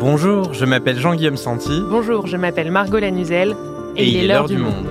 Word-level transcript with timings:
Bonjour, 0.00 0.54
je 0.54 0.64
m'appelle 0.64 0.98
Jean-Guillaume 0.98 1.36
Santi. 1.36 1.82
Bonjour, 1.86 2.26
je 2.26 2.38
m'appelle 2.38 2.70
Margot 2.70 2.98
Lanuzel. 2.98 3.54
Et, 3.96 4.08
il 4.08 4.16
est 4.16 4.26
l'heure 4.26 4.48
du 4.48 4.56
monde. 4.56 4.86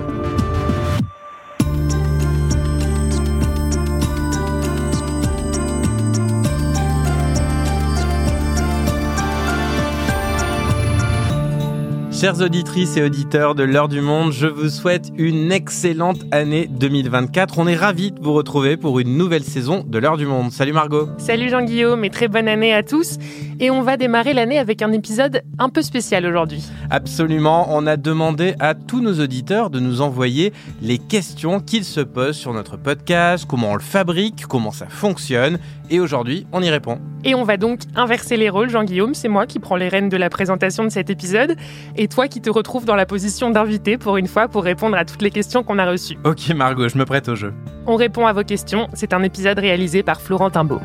Chères 12.20 12.41
auditrices 12.41 12.97
et 12.97 13.04
auditeurs 13.04 13.55
de 13.55 13.63
l'heure 13.63 13.88
du 13.88 14.02
monde, 14.02 14.33
je 14.33 14.45
vous 14.45 14.67
souhaite 14.67 15.09
une 15.17 15.54
excellente 15.54 16.20
année 16.31 16.67
2024. 16.67 17.57
On 17.59 17.65
est 17.65 17.77
ravis 17.77 18.11
de 18.11 18.20
vous 18.20 18.34
retrouver 18.34 18.75
pour 18.75 18.99
une 18.99 19.17
nouvelle 19.17 19.45
saison 19.45 19.85
de 19.88 19.97
l'heure 19.99 20.17
du 20.17 20.25
monde. 20.25 20.52
Salut 20.52 20.73
Margot. 20.73 21.07
Salut 21.17 21.47
Jean-Guillaume 21.47 22.03
et 22.03 22.09
très 22.09 22.27
bonne 22.27 22.49
année 22.49 22.73
à 22.73 22.84
tous. 22.84 23.20
Et 23.61 23.71
on 23.71 23.84
va 23.84 23.95
démarrer 23.95 24.34
l'année 24.34 24.58
avec 24.58 24.81
un 24.81 24.91
épisode 24.91 25.44
un 25.59 25.70
peu 25.70 25.81
spécial 25.81 26.25
aujourd'hui. 26.25 26.61
Absolument, 26.89 27.67
on 27.70 27.88
a 27.88 27.95
demandé 27.95 28.53
à 28.59 28.73
tous 28.73 28.99
nos 28.99 29.22
auditeurs 29.22 29.70
de 29.70 29.80
nous 29.80 30.02
envoyer 30.02 30.52
les 30.81 30.97
questions 30.97 31.61
qu'ils 31.61 31.86
se 31.86 32.02
posent 32.02 32.36
sur 32.36 32.53
notre 32.53 32.75
podcast, 32.75 33.45
comment 33.47 33.72
on 33.72 33.75
le 33.75 33.81
fabrique, 33.81 34.45
comment 34.45 34.72
ça 34.72 34.88
fonctionne. 34.88 35.58
Et 35.89 35.99
aujourd'hui, 35.99 36.45
on 36.52 36.61
y 36.61 36.70
répond. 36.70 36.99
Et 37.23 37.33
on 37.33 37.44
va 37.44 37.58
donc 37.58 37.80
inverser 37.95 38.38
les 38.38 38.49
rôles, 38.49 38.70
Jean-Guillaume, 38.70 39.13
c'est 39.13 39.27
moi 39.27 39.45
qui 39.45 39.59
prends 39.59 39.75
les 39.75 39.88
rênes 39.88 40.08
de 40.08 40.17
la 40.17 40.30
présentation 40.30 40.83
de 40.83 40.89
cet 40.89 41.09
épisode. 41.09 41.55
Et 41.97 42.08
toi 42.09 42.27
qui 42.27 42.41
te 42.41 42.49
retrouves 42.49 42.86
dans 42.86 42.95
la 42.95 43.05
position 43.05 43.49
d'invité 43.49 43.98
pour 43.98 44.17
une 44.17 44.27
fois 44.27 44.48
pour 44.48 44.63
répondre 44.63 44.98
à 44.98 45.05
toutes 45.05 45.22
les 45.22 45.31
questions 45.31 45.63
qu'on 45.63 45.80
a 45.80 45.90
reçues. 45.90 46.17
Ok 46.26 46.50
Margot, 46.50 46.90
je 46.90 46.98
me 46.98 47.05
prête 47.05 47.30
au 47.30 47.36
jeu. 47.36 47.54
On 47.86 47.95
répond 47.95 48.26
à 48.26 48.34
vos 48.34 48.44
questions, 48.44 48.88
c'est 48.94 49.13
un 49.13 49.23
épisode 49.23 49.59
réalisé 49.59 50.04
par 50.04 50.20
Florentin 50.20 50.64
Beau. 50.64 50.80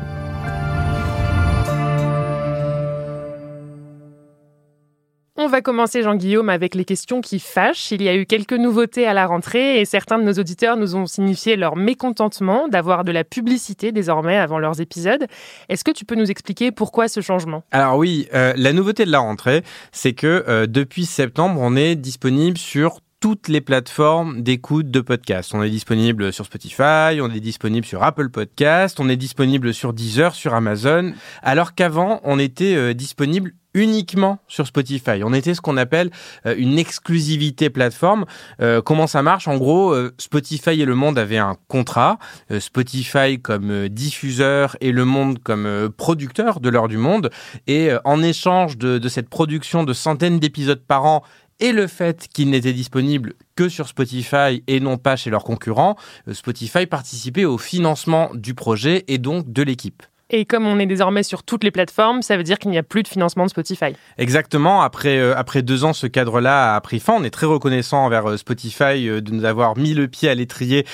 On 5.37 5.47
va 5.47 5.59
commencer, 5.59 6.01
Jean-Guillaume, 6.01 6.47
avec 6.47 6.75
les 6.75 6.85
questions 6.85 7.19
qui 7.19 7.39
fâchent. 7.39 7.91
Il 7.91 8.01
y 8.01 8.07
a 8.07 8.15
eu 8.15 8.25
quelques 8.25 8.53
nouveautés 8.53 9.05
à 9.05 9.13
la 9.13 9.27
rentrée 9.27 9.81
et 9.81 9.83
certains 9.83 10.17
de 10.17 10.23
nos 10.23 10.31
auditeurs 10.31 10.77
nous 10.77 10.95
ont 10.95 11.07
signifié 11.07 11.57
leur 11.57 11.75
mécontentement 11.75 12.69
d'avoir 12.69 13.03
de 13.03 13.11
la 13.11 13.25
publicité 13.25 13.91
désormais 13.91 14.37
avant 14.37 14.59
leurs 14.59 14.79
épisodes. 14.79 15.27
Est-ce 15.67 15.83
que 15.83 15.91
tu 15.91 16.05
peux 16.05 16.15
nous 16.15 16.31
expliquer 16.31 16.71
pourquoi 16.71 17.09
ce 17.09 17.19
changement? 17.19 17.63
Alors 17.71 17.97
oui, 17.97 18.29
euh, 18.33 18.53
la 18.55 18.71
nouveauté 18.71 19.03
de 19.03 19.11
la 19.11 19.19
rentrée, 19.19 19.63
c'est 19.91 20.13
que 20.13 20.45
euh, 20.47 20.67
depuis 20.67 21.03
septembre, 21.03 21.59
on 21.59 21.75
est 21.75 21.97
disponible 21.97 22.57
sur 22.57 23.01
toutes 23.19 23.49
les 23.49 23.59
plateformes 23.59 24.41
d'écoute 24.41 24.89
de 24.89 25.01
podcasts. 25.01 25.53
On 25.53 25.61
est 25.63 25.69
disponible 25.69 26.31
sur 26.31 26.45
Spotify, 26.45 27.19
on 27.19 27.29
est 27.29 27.41
disponible 27.41 27.85
sur 27.85 28.03
Apple 28.03 28.29
Podcasts, 28.29 29.01
on 29.01 29.09
est 29.09 29.17
disponible 29.17 29.73
sur 29.73 29.91
Deezer, 29.91 30.33
sur 30.33 30.53
Amazon, 30.53 31.11
alors 31.41 31.75
qu'avant, 31.75 32.21
on 32.23 32.39
était 32.39 32.75
euh, 32.75 32.93
disponible 32.93 33.51
uniquement 33.75 34.39
sur 34.47 34.65
Spotify. 34.65 35.23
On 35.23 35.33
était 35.33 35.53
ce 35.53 35.61
qu'on 35.61 35.77
appelle 35.77 36.09
euh, 36.47 36.55
une 36.57 36.79
exclusivité 36.79 37.69
plateforme. 37.69 38.25
Euh, 38.61 38.81
comment 38.81 39.05
ça 39.05 39.21
marche? 39.21 39.47
En 39.47 39.57
gros, 39.57 39.91
euh, 39.91 40.15
Spotify 40.17 40.81
et 40.81 40.85
Le 40.85 40.95
Monde 40.95 41.19
avaient 41.19 41.37
un 41.37 41.55
contrat. 41.67 42.17
Spotify 42.59 43.39
comme 43.39 43.89
diffuseur 43.89 44.77
et 44.79 44.91
Le 44.91 45.03
Monde 45.05 45.39
comme 45.43 45.89
producteur 45.97 46.61
de 46.61 46.69
l'heure 46.69 46.87
du 46.87 46.97
monde. 46.97 47.29
Et 47.67 47.89
en 48.05 48.23
échange 48.23 48.77
de, 48.77 48.97
de 48.97 49.09
cette 49.09 49.29
production 49.29 49.83
de 49.83 49.91
centaines 49.93 50.39
d'épisodes 50.39 50.81
par 50.81 51.03
an 51.05 51.23
et 51.59 51.71
le 51.71 51.87
fait 51.87 52.27
qu'ils 52.33 52.49
n'étaient 52.49 52.73
disponibles 52.73 53.33
que 53.55 53.67
sur 53.67 53.87
Spotify 53.87 54.63
et 54.67 54.79
non 54.79 54.97
pas 54.97 55.15
chez 55.15 55.29
leurs 55.29 55.43
concurrents, 55.43 55.97
Spotify 56.31 56.85
participait 56.85 57.45
au 57.45 57.57
financement 57.57 58.29
du 58.33 58.53
projet 58.53 59.03
et 59.07 59.17
donc 59.17 59.51
de 59.51 59.63
l'équipe. 59.63 60.03
Et 60.37 60.43
comme 60.43 60.67
on 60.67 60.79
est 60.79 60.85
désormais 60.85 61.23
sur 61.23 61.43
toutes 61.43 61.63
les 61.63 61.71
plateformes, 61.71 62.21
ça 62.21 62.35
veut 62.35 62.43
dire 62.43 62.59
qu'il 62.59 62.69
n'y 62.69 62.77
a 62.77 62.83
plus 62.83 63.03
de 63.03 63.07
financement 63.07 63.45
de 63.45 63.49
Spotify. 63.49 63.95
Exactement. 64.17 64.81
Après, 64.81 65.17
euh, 65.17 65.33
après 65.37 65.61
deux 65.61 65.85
ans, 65.85 65.93
ce 65.93 66.07
cadre-là 66.07 66.75
a 66.75 66.81
pris 66.81 66.99
fin. 66.99 67.13
On 67.13 67.23
est 67.23 67.29
très 67.29 67.45
reconnaissant 67.45 68.03
envers 68.03 68.29
euh, 68.29 68.35
Spotify 68.35 69.07
euh, 69.07 69.21
de 69.21 69.31
nous 69.31 69.45
avoir 69.45 69.77
mis 69.77 69.93
le 69.93 70.09
pied 70.09 70.27
à 70.27 70.35
l'étrier 70.35 70.85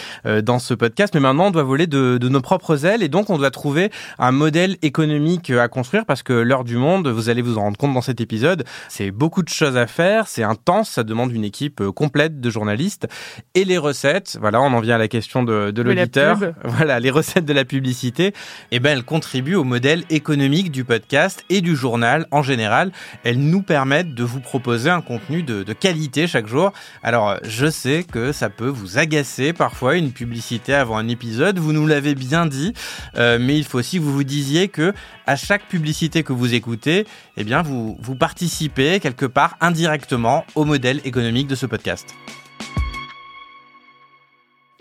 dans 0.44 0.60
ce 0.60 0.76
podcast. 0.76 1.16
Mais 1.16 1.20
maintenant, 1.20 1.48
on 1.48 1.52
doit 1.52 1.64
voler 1.64 1.88
de, 1.88 2.20
de, 2.20 2.30
nos 2.30 2.42
propres 2.42 2.86
ailes 2.86 3.02
et 3.02 3.08
donc 3.08 3.32
on 3.32 3.40
doit 3.40 3.50
trouver 3.50 3.90
un 4.20 4.32
modèle 4.32 4.78
économique 4.84 5.50
à 5.50 5.68
construire 5.68 6.06
parce 6.06 6.22
que 6.22 6.34
l'heure 6.34 6.64
du 6.64 6.78
monde, 6.78 7.08
vous 7.08 7.30
allez 7.30 7.42
vous 7.42 7.58
en 7.58 7.62
rendre 7.62 7.78
compte 7.78 7.96
dans 7.96 8.02
cet 8.02 8.22
épisode, 8.22 8.64
c'est 8.90 9.10
beaucoup 9.10 9.42
de 9.42 9.50
choses 9.50 9.76
à 9.76 9.88
faire, 9.88 10.28
c'est 10.28 10.44
intense, 10.44 10.92
ça 10.92 11.04
demande 11.04 11.32
une 11.32 11.44
équipe 11.44 11.84
complète 11.96 12.40
de 12.40 12.50
journalistes 12.52 13.08
et 13.56 13.66
les 13.66 13.80
recettes. 13.80 14.38
Voilà, 14.40 14.62
on 14.62 14.72
en 14.74 14.82
vient 14.82 14.96
à 14.96 15.00
la 15.00 15.08
question 15.08 15.42
de, 15.42 15.72
de 15.72 15.82
l'auditeur. 15.82 16.38
Voilà, 16.64 17.00
les 17.00 17.10
recettes 17.10 17.46
de 17.46 17.54
la 17.54 17.66
publicité. 17.66 18.34
Eh 18.70 18.80
ben, 18.80 18.92
elles 18.92 19.04
contribuent 19.04 19.31
au 19.34 19.64
modèle 19.64 20.04
économique 20.10 20.72
du 20.72 20.84
podcast 20.84 21.46
et 21.50 21.62
du 21.62 21.74
journal 21.74 22.28
en 22.32 22.44
général. 22.44 22.92
Elles 23.24 23.40
nous 23.40 23.62
permettent 23.62 24.14
de 24.14 24.26
vous 24.26 24.42
proposer 24.42 24.90
un 24.90 25.00
contenu 25.00 25.42
de, 25.42 25.64
qualité 25.72 26.28
chaque 26.28 26.48
jour. 26.48 26.74
Alors, 27.02 27.38
je 27.44 27.68
sais 27.68 28.04
que 28.04 28.34
ça 28.34 28.50
peut 28.50 28.68
vous 28.68 28.98
agacer 28.98 29.54
parfois 29.54 29.96
une 29.96 30.12
publicité 30.12 30.74
avant 30.74 30.98
un 30.98 31.08
épisode. 31.08 31.60
Vous 31.60 31.72
nous 31.72 31.88
l'avez 31.88 32.14
bien 32.14 32.46
dit, 32.46 32.74
euh, 33.16 33.38
mais 33.40 33.58
il 33.58 33.64
faut 33.64 33.80
aussi 33.80 33.98
que 34.00 34.04
vous 34.04 34.14
vous 34.14 34.26
disiez 34.26 34.68
que 34.68 34.94
à 35.26 35.38
chaque 35.38 35.66
publicité 35.68 36.24
que 36.24 36.34
vous 36.34 36.54
écoutez, 36.54 37.08
eh 37.38 37.46
bien, 37.46 37.62
vous, 37.62 37.98
vous 38.02 38.16
participez 38.16 39.00
quelque 39.00 39.26
part 39.26 39.56
indirectement 39.62 40.46
au 40.56 40.66
modèle 40.66 41.00
économique 41.06 41.48
de 41.48 41.56
ce 41.56 41.66
podcast. 41.66 42.14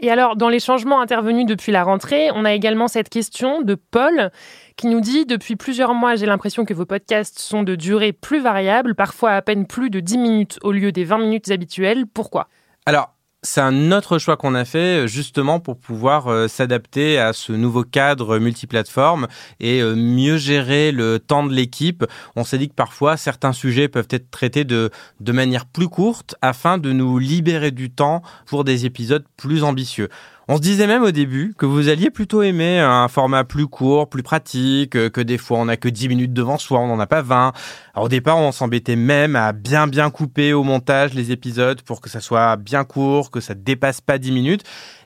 Et 0.03 0.11
alors, 0.11 0.35
dans 0.35 0.49
les 0.49 0.61
changements 0.61 1.01
intervenus 1.01 1.45
depuis 1.45 1.73
la 1.73 1.85
rentrée, 1.85 2.31
on 2.35 2.47
a 2.47 2.55
également 2.55 2.89
cette 2.89 3.11
question 3.11 3.61
de 3.61 3.75
Paul 3.75 4.31
qui 4.77 4.87
nous 4.87 5.01
dit 5.01 5.27
Depuis 5.27 5.57
plusieurs 5.57 5.93
mois, 5.93 6.17
j'ai 6.17 6.25
l'impression 6.25 6.65
que 6.65 6.73
vos 6.73 6.87
podcasts 6.87 7.39
sont 7.39 7.63
de 7.63 7.75
durée 7.75 8.15
plus 8.15 8.41
variable, 8.41 8.95
parfois 8.95 9.33
à 9.33 9.43
peine 9.43 9.67
plus 9.67 9.91
de 9.91 10.01
10 10.01 10.19
minutes 10.19 10.59
au 10.63 10.73
lieu 10.73 10.91
des 10.91 11.05
20 11.05 11.19
minutes 11.19 11.51
habituelles. 11.51 12.07
Pourquoi? 12.07 12.49
Alors, 12.87 13.15
c'est 13.43 13.63
un 13.63 13.91
autre 13.93 14.19
choix 14.19 14.37
qu'on 14.37 14.55
a 14.55 14.67
fait 14.67 15.09
justement 15.09 15.61
pour 15.61 15.79
pouvoir 15.79 16.29
euh, 16.29 16.47
s'adapter 16.47 17.19
à 17.19 17.33
ce 17.33 17.53
nouveau 17.53 17.85
cadre 17.85 18.39
multiplateforme 18.39 19.29
et 19.61 19.81
euh, 19.81 19.95
mieux 19.95 20.37
gérer 20.37 20.93
le 20.93 21.19
temps 21.19 21.45
de 21.45 21.53
l'équipe. 21.53 22.05
On 22.37 22.45
s'est 22.45 22.59
dit 22.59 22.69
que 22.69 22.75
parfois 22.75 23.17
certains 23.17 23.53
sujets 23.53 23.89
peuvent 23.89 24.09
être 24.11 24.31
traités 24.31 24.65
de, 24.65 24.91
de 25.21 25.33
manière 25.33 25.65
plus 25.65 25.89
courte 25.89 26.35
afin 26.43 26.77
de 26.77 26.93
nous 26.93 27.19
libérer 27.19 27.71
du 27.71 27.91
temps 27.91 28.23
pour 28.45 28.65
des 28.65 28.85
épisodes 28.85 29.25
plus 29.39 29.65
ambitieux. 29.65 30.11
On 30.53 30.57
se 30.57 30.63
disait 30.63 30.89
même 30.89 31.05
au 31.05 31.13
début 31.13 31.55
que 31.57 31.65
vous 31.65 31.89
alliez 31.89 32.11
plutôt 32.11 32.43
aimer 32.43 32.81
un 32.81 33.07
format 33.07 33.45
plus 33.45 33.69
court, 33.69 34.11
plus 34.11 34.25
pratique, 34.25 34.91
que 34.91 35.21
des 35.21 35.39
fois 35.39 35.59
on 35.59 35.67
n'a 35.67 35.77
que 35.77 35.89
10 35.89 36.09
minutes 36.09 36.33
devant 36.33 36.59
soi, 36.59 36.81
on 36.81 36.89
n'en 36.89 36.99
a 36.99 37.07
pas 37.07 37.23
20. 37.23 37.53
Alors 37.95 38.07
au 38.07 38.09
départ, 38.09 38.37
on 38.37 38.51
s'embêtait 38.51 38.97
même 38.97 39.37
à 39.37 39.53
bien 39.53 39.87
bien 39.87 40.11
couper 40.11 40.53
au 40.53 40.65
montage 40.65 41.15
les 41.15 41.31
épisodes 41.31 41.83
pour 41.83 42.01
que 42.01 42.11
ça 42.11 42.19
soit 42.19 42.57
bien 42.57 42.83
court, 42.83 43.31
que 43.31 43.39
ça 43.39 43.55
dépasse 43.55 44.01
pas 44.01 44.19
10 44.19 44.33
minutes. 44.33 44.65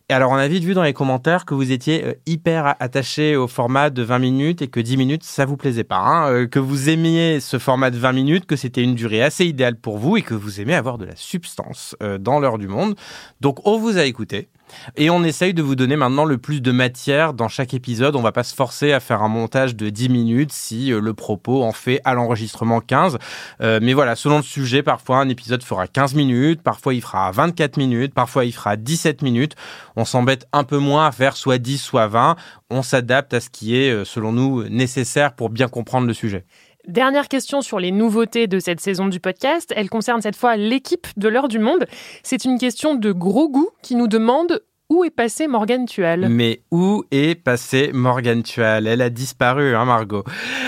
Et 0.09 0.15
alors, 0.15 0.33
on 0.33 0.37
a 0.37 0.49
vite 0.49 0.65
vu 0.65 0.73
dans 0.73 0.83
les 0.83 0.93
commentaires 0.95 1.45
que 1.45 1.55
vous 1.55 1.73
étiez 1.73 2.05
euh, 2.05 2.15
hyper 2.27 2.75
attaché 2.79 3.37
au 3.37 3.47
format 3.47 3.89
de 3.89 4.03
20 4.03 4.19
minutes 4.19 4.63
et 4.63 4.69
que 4.69 4.81
10 4.81 4.99
minutes, 4.99 5.25
ça 5.25 5.47
vous 5.47 5.57
plaisait 5.57 5.85
pas. 5.85 5.97
Hein 5.97 6.31
euh, 6.31 6.47
que 6.47 6.59
vous 6.59 6.91
aimiez 6.91 7.41
ce 7.41 7.59
format 7.59 7.91
de 7.91 7.97
20 7.97 8.13
minutes, 8.13 8.47
que 8.47 8.57
c'était 8.57 8.83
une 8.83 8.95
durée 8.95 9.23
assez 9.23 9.47
idéale 9.47 9.77
pour 9.77 9.97
vous 9.97 10.19
et 10.19 10.23
que 10.23 10.35
vous 10.35 10.61
aimez 10.61 10.75
avoir 10.75 10.99
de 10.99 11.07
la 11.07 11.17
substance 11.17 11.97
euh, 12.03 12.19
dans 12.19 12.39
l'heure 12.39 12.59
du 12.59 12.69
monde. 12.69 12.97
Donc, 13.41 13.67
on 13.67 13.79
vous 13.79 13.97
a 13.97 14.05
écouté. 14.05 14.49
Et 14.97 15.11
on 15.11 15.23
essaye 15.25 15.55
de 15.55 15.63
vous 15.63 15.77
donner 15.77 15.97
maintenant 15.97 16.25
le 16.25 16.39
plus 16.39 16.61
de 16.61 16.73
matière 16.73 17.35
dans 17.35 17.49
chaque 17.49 17.75
épisode. 17.75 18.17
On 18.17 18.23
va 18.23 18.33
pas 18.33 18.43
se 18.43 18.55
forcer 18.55 18.93
à 18.93 19.01
faire 19.01 19.23
un 19.23 19.29
montage 19.29 19.77
de 19.77 19.91
10 19.91 20.09
minutes 20.09 20.53
si 20.53 20.89
le 20.89 21.15
propos 21.15 21.63
en 21.63 21.73
fait 21.73 22.01
à 22.05 22.15
l'enregistrement 22.15 22.81
15. 22.81 23.19
mais 23.61 23.93
voilà, 23.93 24.17
selon 24.17 24.39
le 24.39 24.43
sujet, 24.43 24.83
parfois 24.83 25.19
un 25.19 25.29
épisode 25.29 25.63
fera 25.63 25.87
15 25.87 26.15
minutes, 26.15 26.63
parfois 26.63 26.95
il 26.95 27.03
fera 27.03 27.31
24 27.31 27.77
minutes, 27.77 28.15
parfois 28.15 28.45
il 28.45 28.53
fera 28.53 28.77
17 28.77 29.23
minutes 29.23 29.55
on 29.97 30.05
s'embête 30.05 30.47
un 30.53 30.65
peu 30.65 30.79
moins 30.79 31.07
à 31.07 31.13
faire 31.13 31.37
soit 31.37 31.59
10, 31.59 31.79
soit 31.79 32.09
20. 32.09 32.37
On 32.71 32.83
s'adapte 32.83 33.35
à 33.35 33.41
ce 33.41 33.51
qui 33.51 33.77
est, 33.77 33.91
euh, 33.91 34.05
selon 34.05 34.33
nous, 34.33 34.65
nécessaire 34.69 35.35
pour 35.35 35.51
bien 35.51 35.69
comprendre 35.69 36.07
le 36.07 36.15
sujet. 36.15 36.45
Dernière 36.87 37.29
question 37.29 37.63
sur 37.63 37.81
les 37.81 37.91
nouveautés 37.91 38.47
de 38.47 38.59
cette 38.59 38.79
saison 38.79 39.07
du 39.07 39.19
podcast. 39.19 39.73
Elle 39.75 39.89
concerne 39.89 40.21
cette 40.21 40.37
fois 40.37 40.57
l'équipe 40.57 41.07
de 41.17 41.29
l'heure 41.29 41.49
du 41.49 41.59
monde. 41.59 41.87
C'est 42.23 42.45
une 42.45 42.59
question 42.59 42.95
de 42.95 43.11
gros 43.11 43.49
goût 43.49 43.71
qui 43.83 43.95
nous 43.95 44.07
demande 44.07 44.63
où 44.91 45.03
est 45.03 45.11
passé 45.11 45.47
Morgane 45.47 45.87
Tual 45.87 46.29
Mais 46.29 46.61
où 46.71 47.03
est 47.11 47.43
passé 47.43 47.91
Morgane 47.95 48.43
Tual? 48.43 48.87
Elle 48.87 49.01
a 49.01 49.09
disparu, 49.09 49.75
hein, 49.75 49.87
Margot. 49.87 50.25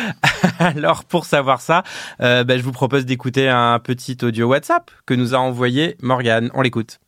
Alors, 0.59 1.05
pour 1.05 1.27
savoir 1.27 1.61
ça, 1.61 1.83
euh, 2.23 2.45
ben, 2.45 2.59
je 2.59 2.63
vous 2.63 2.73
propose 2.73 3.05
d'écouter 3.05 3.51
un 3.51 3.79
petit 3.79 4.17
audio 4.23 4.47
WhatsApp 4.47 4.91
que 5.05 5.13
nous 5.13 5.35
a 5.35 5.39
envoyé 5.39 5.99
Morgane. 6.01 6.51
On 6.55 6.63
l'écoute. 6.63 6.99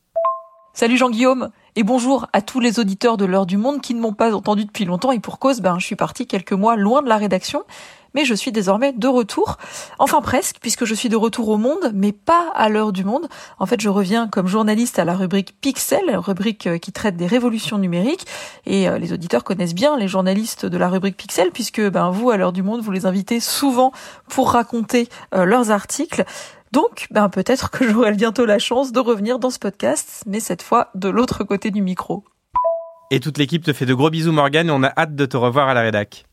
Salut 0.75 0.99
Jean-Guillaume 0.99 1.49
et 1.76 1.82
bonjour 1.82 2.28
à 2.32 2.43
tous 2.43 2.60
les 2.60 2.78
auditeurs 2.78 3.16
de 3.16 3.25
l'heure 3.25 3.46
du 3.46 3.56
monde 3.56 3.81
qui 3.81 3.94
ne 3.94 4.00
m'ont 4.00 4.12
pas 4.12 4.32
entendu 4.34 4.64
depuis 4.64 4.84
longtemps 4.84 5.12
et 5.12 5.19
pour 5.19 5.38
cause, 5.38 5.60
ben, 5.60 5.78
je 5.78 5.87
suis 5.87 5.96
partie 5.96 6.26
quelques 6.26 6.52
mois 6.52 6.76
loin 6.76 7.02
de 7.02 7.08
la 7.08 7.16
rédaction. 7.16 7.64
Je 8.25 8.35
suis 8.35 8.53
désormais 8.53 8.93
de 8.93 9.09
retour. 9.09 9.59
Enfin 9.99 10.20
presque, 10.20 10.56
puisque 10.61 10.85
je 10.85 10.94
suis 10.94 11.09
de 11.09 11.17
retour 11.17 11.49
au 11.49 11.59
monde, 11.59 11.93
mais 11.94 12.12
pas 12.12 12.50
à 12.55 12.69
l'heure 12.69 12.93
du 12.93 13.05
monde. 13.05 13.29
En 13.59 13.67
fait, 13.67 13.81
je 13.81 13.88
reviens 13.88 14.29
comme 14.29 14.47
journaliste 14.47 14.99
à 14.99 15.05
la 15.05 15.15
rubrique 15.15 15.55
Pixel, 15.61 16.17
rubrique 16.17 16.67
euh, 16.67 16.79
qui 16.79 16.93
traite 16.93 17.17
des 17.17 17.26
révolutions 17.26 17.79
numériques. 17.79 18.26
Et 18.67 18.88
euh, 18.88 18.99
les 18.99 19.12
auditeurs 19.12 19.44
connaissent 19.44 19.75
bien 19.75 19.97
les 19.97 20.09
journalistes 20.09 20.67
de 20.67 20.79
la 20.79 20.88
rubrique 20.88 21.17
Pixel, 21.17 21.50
puisque 21.53 21.81
ben, 21.81 22.11
vous, 22.11 22.31
à 22.31 22.37
l'heure 22.37 22.53
du 22.53 22.62
monde, 22.62 22.81
vous 22.81 22.93
les 22.93 23.06
invitez 23.06 23.41
souvent 23.41 23.93
pour 24.29 24.53
raconter 24.53 25.09
euh, 25.35 25.44
leurs 25.44 25.70
articles. 25.70 26.25
Donc, 26.73 27.06
ben, 27.11 27.29
peut-être 27.29 27.70
que 27.70 27.88
j'aurai 27.91 28.12
bientôt 28.12 28.44
la 28.44 28.59
chance 28.59 28.93
de 28.93 29.00
revenir 29.00 29.38
dans 29.38 29.50
ce 29.50 29.59
podcast, 29.59 30.23
mais 30.26 30.41
cette 30.41 30.62
fois 30.62 30.91
de 30.94 31.09
l'autre 31.09 31.44
côté 31.44 31.70
du 31.70 31.82
micro. 31.82 32.25
Et 33.11 33.20
toute 33.20 33.38
l'équipe 33.38 33.65
te 33.65 33.73
fait 33.73 33.87
de 33.87 33.94
gros 33.94 34.11
bisous, 34.11 34.32
Morgane, 34.32 34.69
et 34.69 34.73
on 34.73 34.82
a 34.82 34.93
hâte 34.97 35.15
de 35.15 35.25
te 35.25 35.37
revoir 35.37 35.69
à 35.69 35.75
la 35.75 35.81
rédac. 35.81 36.27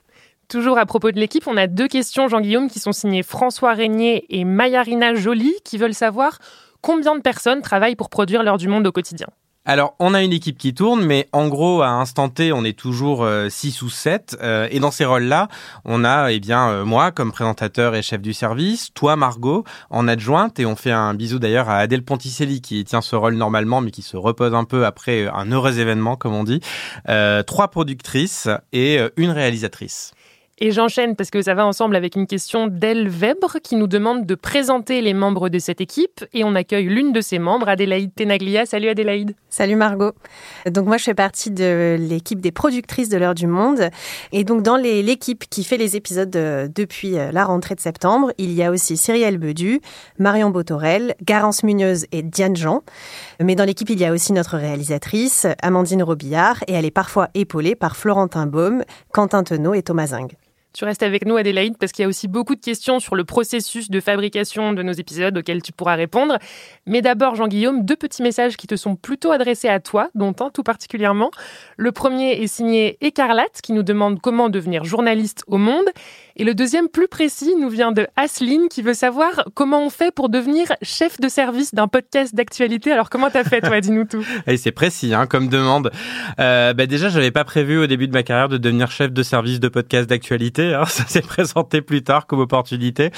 Toujours 0.47 0.77
à 0.77 0.86
propos 0.86 1.12
de 1.12 1.19
l'équipe, 1.19 1.47
on 1.47 1.57
a 1.57 1.68
deux 1.68 1.88
questions, 1.88 2.27
Jean-Guillaume, 2.27 2.69
qui 2.69 2.80
sont 2.80 2.92
signées 2.92 3.24
François 3.24 3.74
Régnier 3.74 4.25
et 4.30 4.45
Mayarina 4.45 5.15
Joly, 5.15 5.56
qui 5.63 5.77
veulent 5.77 5.94
savoir 5.94 6.39
combien 6.81 7.15
de 7.15 7.21
personnes 7.21 7.62
travaillent 7.62 7.95
pour 7.95 8.09
produire 8.09 8.44
l'heure 8.44 8.57
du 8.57 8.68
monde 8.68 8.86
au 8.86 8.92
quotidien. 8.92 9.27
Alors, 9.68 9.95
on 9.97 10.13
a 10.13 10.21
une 10.21 10.31
équipe 10.31 10.59
qui 10.59 10.75
tourne, 10.75 11.03
mais 11.03 11.27
en 11.31 11.47
gros, 11.47 11.81
à 11.81 11.88
instant 11.88 12.30
T, 12.30 12.53
on 12.53 12.63
est 12.63 12.77
toujours 12.77 13.27
6 13.50 13.81
euh, 13.81 13.86
ou 13.86 13.89
7. 13.89 14.38
Euh, 14.39 14.68
et 14.69 14.80
dans 14.80 14.92
ces 14.92 15.06
rôles-là, 15.06 15.47
on 15.86 16.03
a 16.03 16.31
eh 16.31 16.39
bien 16.39 16.69
euh, 16.69 16.86
moi 16.86 17.12
comme 17.12 17.31
présentateur 17.31 17.95
et 17.95 18.03
chef 18.03 18.21
du 18.21 18.33
service, 18.33 18.94
toi 18.94 19.15
Margot 19.15 19.63
en 19.89 20.07
adjointe, 20.07 20.59
et 20.59 20.68
on 20.68 20.75
fait 20.75 20.91
un 20.91 21.15
bisou 21.15 21.39
d'ailleurs 21.39 21.68
à 21.68 21.77
Adèle 21.77 22.03
Ponticelli 22.03 22.62
qui 22.62 22.83
tient 22.83 23.01
ce 23.01 23.15
rôle 23.15 23.33
normalement, 23.33 23.81
mais 23.81 23.89
qui 23.89 24.03
se 24.03 24.18
repose 24.18 24.53
un 24.53 24.65
peu 24.65 24.86
après 24.86 25.27
un 25.27 25.51
heureux 25.51 25.80
événement, 25.80 26.15
comme 26.15 26.36
on 26.36 26.44
dit. 26.44 26.62
trois 27.48 27.69
productrices 27.69 28.48
et 28.71 29.00
une 29.18 29.31
réalisatrice. 29.31 30.13
Et 30.57 30.72
j'enchaîne 30.72 31.18
parce 31.18 31.31
que 31.31 31.42
ça 31.42 31.54
va 31.54 31.66
ensemble 31.66 31.98
avec 31.98 32.16
une 32.16 32.28
question 32.28 32.68
d'Elle 32.68 33.10
Weber 33.10 33.57
qui 33.62 33.75
nous 33.75 33.88
demande 33.88 34.25
de 34.25 34.36
présenter 34.36 35.02
les 35.02 35.13
membres 35.13 35.50
de 35.50 35.60
cette 35.60 35.81
équipe 35.81 36.24
et 36.31 36.46
on 36.46 36.56
accueille 36.56 36.86
l'une 36.86 37.12
de 37.12 37.19
ses 37.19 37.40
membres, 37.40 37.68
Adélaïde 37.68 38.16
Tenaglia. 38.16 38.66
Salut 38.66 38.88
Adélaïde. 38.88 39.36
Salut 39.50 39.75
Margot. 39.75 40.13
Donc 40.66 40.88
moi 40.88 40.96
je 40.96 41.04
fais 41.04 41.13
partie 41.13 41.52
de 41.52 41.98
l'équipe 42.00 42.40
des 42.40 42.54
productrices 42.54 43.10
de 43.10 43.18
l'heure 43.18 43.36
du 43.36 43.48
monde 43.48 43.90
et 44.31 44.46
donc 44.46 44.63
dans 44.63 44.78
l'équipe 44.78 45.44
qui 45.50 45.66
fait 45.66 45.75
les 45.75 45.98
épisodes 45.98 46.34
euh, 46.38 46.69
depuis 46.74 47.18
euh, 47.18 47.34
la 47.34 47.44
rentrée 47.44 47.75
de 47.75 47.81
septembre, 47.81 48.31
il 48.38 48.54
y 48.54 48.63
a 48.63 48.72
aussi 48.72 48.96
Cyrielle 48.96 49.38
Bedu, 49.38 49.81
Marion 50.19 50.51
Botorel, 50.51 51.16
Garance 51.22 51.63
Munoz 51.63 52.06
et 52.13 52.22
Diane 52.22 52.56
Jean. 52.56 52.81
Mais 53.42 53.56
dans 53.56 53.66
l'équipe 53.66 53.90
il 53.90 54.00
y 54.00 54.06
a 54.06 54.13
aussi 54.13 54.31
notre 54.31 54.56
réalisatrice 54.56 55.48
Amandine 55.62 56.01
Robillard 56.01 56.63
et 56.68 56.74
elle 56.75 56.86
est 56.86 56.92
parfois 56.92 57.28
épaulée 57.34 57.75
par 57.75 57.98
Florentin 57.98 58.46
Baume, 58.46 58.86
Quentin 59.12 59.44
Tenot 59.44 59.74
et 59.74 59.84
Thomas 59.84 60.08
Zing. 60.08 60.30
Tu 60.75 60.83
restes 60.83 61.04
avec 61.04 61.25
nous, 61.25 61.38
Adélaïde, 61.38 61.77
parce 61.77 61.94
qu'il 61.94 62.04
y 62.04 62.06
a 62.06 62.10
aussi 62.10 62.27
beaucoup 62.27 62.54
de 62.54 62.60
questions 62.60 63.00
sur 63.00 63.16
le 63.16 63.24
processus 63.24 63.89
de 63.89 64.01
fabrication 64.01 64.74
de 64.74 64.83
nos 64.83 64.92
épisodes 64.92 65.38
auxquels 65.38 65.62
tu 65.62 65.72
pourras 65.72 65.95
répondre. 65.95 66.38
Mais 66.86 67.01
d'abord, 67.01 67.36
Jean-Guillaume, 67.36 67.86
deux 67.86 67.95
petits 67.95 68.22
messages 68.22 68.57
qui 68.57 68.68
te 68.68 68.75
sont 68.75 68.98
plutôt 68.98 69.31
adressés 69.31 69.69
à 69.69 69.80
toi, 69.80 70.10
dont 70.16 70.36
un 70.42 70.50
tout 70.50 70.63
particulièrement. 70.63 71.31
Le 71.77 71.94
premier 71.94 72.44
est 72.44 72.48
signé 72.48 72.98
Écarlate, 73.00 73.62
qui 73.63 73.72
nous 73.72 73.83
demande 73.83 74.19
comment 74.19 74.50
devenir 74.50 74.83
journaliste 74.83 75.45
au 75.48 75.57
monde. 75.57 75.86
Et 76.36 76.44
le 76.44 76.54
deuxième, 76.54 76.89
plus 76.89 77.07
précis, 77.07 77.56
nous 77.57 77.69
vient 77.69 77.94
de 77.94 78.07
Asline, 78.18 78.68
qui 78.69 78.81
veut 78.81 78.94
savoir 78.94 79.45
comment 79.54 79.86
on 79.86 79.89
fait 79.89 80.13
pour 80.13 80.27
devenir 80.27 80.74
chef 80.81 81.22
de 81.22 81.30
service 81.30 81.74
d'un 81.74 81.88
podcast 81.88 82.36
d'actualité. 82.36 82.92
Alors, 82.92 83.10
comment 83.10 83.30
t'as 83.30 83.45
fait, 83.45 83.62
toi? 83.62 83.80
Dis-nous 83.80 84.04
tout. 84.04 84.25
C'est 84.57 84.74
précis, 84.74 85.13
hein, 85.13 85.25
comme 85.25 85.48
demande. 85.48 85.92
Euh, 86.39 86.74
bah 86.74 86.86
déjà, 86.86 87.10
pas 87.31 87.45
prévu 87.45 87.77
au 87.77 87.88
début 87.88 88.10
de 88.10 88.13
ma 88.13 88.24
carrière 88.24 88.50
de 88.50 88.57
devenir 88.57 88.92
chef 88.92 89.13
de 89.13 89.24
service 89.24 89.62
de 89.62 89.69
podcast 89.69 90.10
d'actualité. 90.10 90.64
Hein. 90.73 90.85
Ça 90.88 91.06
s'est 91.07 91.21
présenté 91.21 91.81
plus 91.81 92.03
tard 92.03 92.27
comme 92.27 92.39
opportunité. 92.39 93.12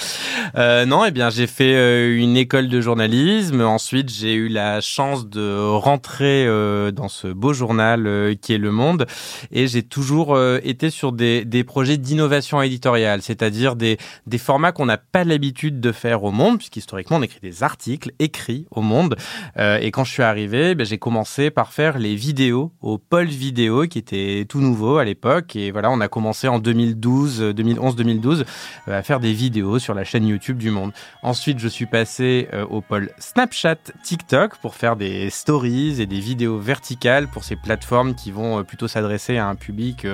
Euh, 0.55 0.85
non, 0.85 1.05
eh 1.05 1.11
bien, 1.11 1.29
j'ai 1.29 1.47
fait 1.47 1.75
euh, 1.75 2.17
une 2.17 2.37
école 2.37 2.67
de 2.67 2.81
journalisme. 2.81 3.61
Ensuite, 3.61 4.09
j'ai 4.09 4.33
eu 4.33 4.47
la 4.47 4.81
chance 4.81 5.27
de 5.27 5.57
rentrer 5.59 6.45
euh, 6.47 6.91
dans 6.91 7.09
ce 7.09 7.27
beau 7.27 7.53
journal 7.53 8.35
qui 8.41 8.53
est 8.53 8.57
Le 8.57 8.71
Monde. 8.71 9.05
Et 9.51 9.67
j'ai 9.67 9.83
toujours 9.83 10.37
été 10.63 10.89
sur 10.89 11.11
des, 11.11 11.45
projets 11.65 11.97
d'innovation 11.97 12.61
éditoriale 12.61 13.21
c'est-à-dire 13.21 13.75
des, 13.75 13.97
formats 14.37 14.71
qu'on 14.71 14.85
n'a 14.85 14.97
pas 14.97 15.23
l'habitude 15.23 15.79
de 15.79 15.91
faire 15.91 16.23
au 16.23 16.31
monde, 16.31 16.57
puisqu'historiquement 16.57 17.17
on 17.17 17.21
écrit 17.21 17.39
des 17.41 17.63
articles 17.63 18.11
écrits 18.19 18.65
au 18.71 18.81
monde. 18.81 19.15
Et 19.57 19.91
quand 19.91 20.03
je 20.03 20.11
suis 20.11 20.23
arrivé, 20.23 20.75
ben, 20.75 20.85
j'ai 20.85 20.97
commencé 20.97 21.49
par 21.49 21.73
faire 21.73 21.97
les 21.97 22.15
vidéos 22.15 22.71
au 22.81 22.97
pôle 22.97 23.27
vidéo, 23.27 23.87
qui 23.87 23.97
était 23.99 24.45
tout 24.47 24.61
nouveau 24.61 24.97
à 24.97 25.05
l'époque. 25.05 25.55
Et 25.55 25.71
voilà, 25.71 25.91
on 25.91 25.99
a 26.01 26.07
commencé 26.07 26.47
en 26.47 26.59
2012, 26.59 27.36
2011-2012 27.41 28.45
euh, 28.87 28.99
à 28.99 29.03
faire 29.03 29.19
des 29.19 29.33
vidéos 29.33 29.79
sur 29.79 29.93
la 29.93 30.03
chaîne 30.03 30.27
YouTube 30.27 30.57
du 30.57 30.71
monde. 30.71 30.91
Ensuite, 31.23 31.59
je 31.59 31.67
suis 31.67 31.85
passé 31.85 32.47
euh, 32.53 32.65
au 32.65 32.81
pôle 32.81 33.09
Snapchat, 33.19 33.77
TikTok 34.03 34.57
pour 34.57 34.75
faire 34.75 34.95
des 34.95 35.29
stories 35.29 36.01
et 36.01 36.05
des 36.05 36.19
vidéos 36.19 36.59
verticales 36.59 37.27
pour 37.27 37.43
ces 37.43 37.55
plateformes 37.55 38.15
qui 38.15 38.31
vont 38.31 38.63
plutôt 38.63 38.87
s'adresser 38.87 39.37
à 39.37 39.47
un 39.47 39.55
public 39.55 40.05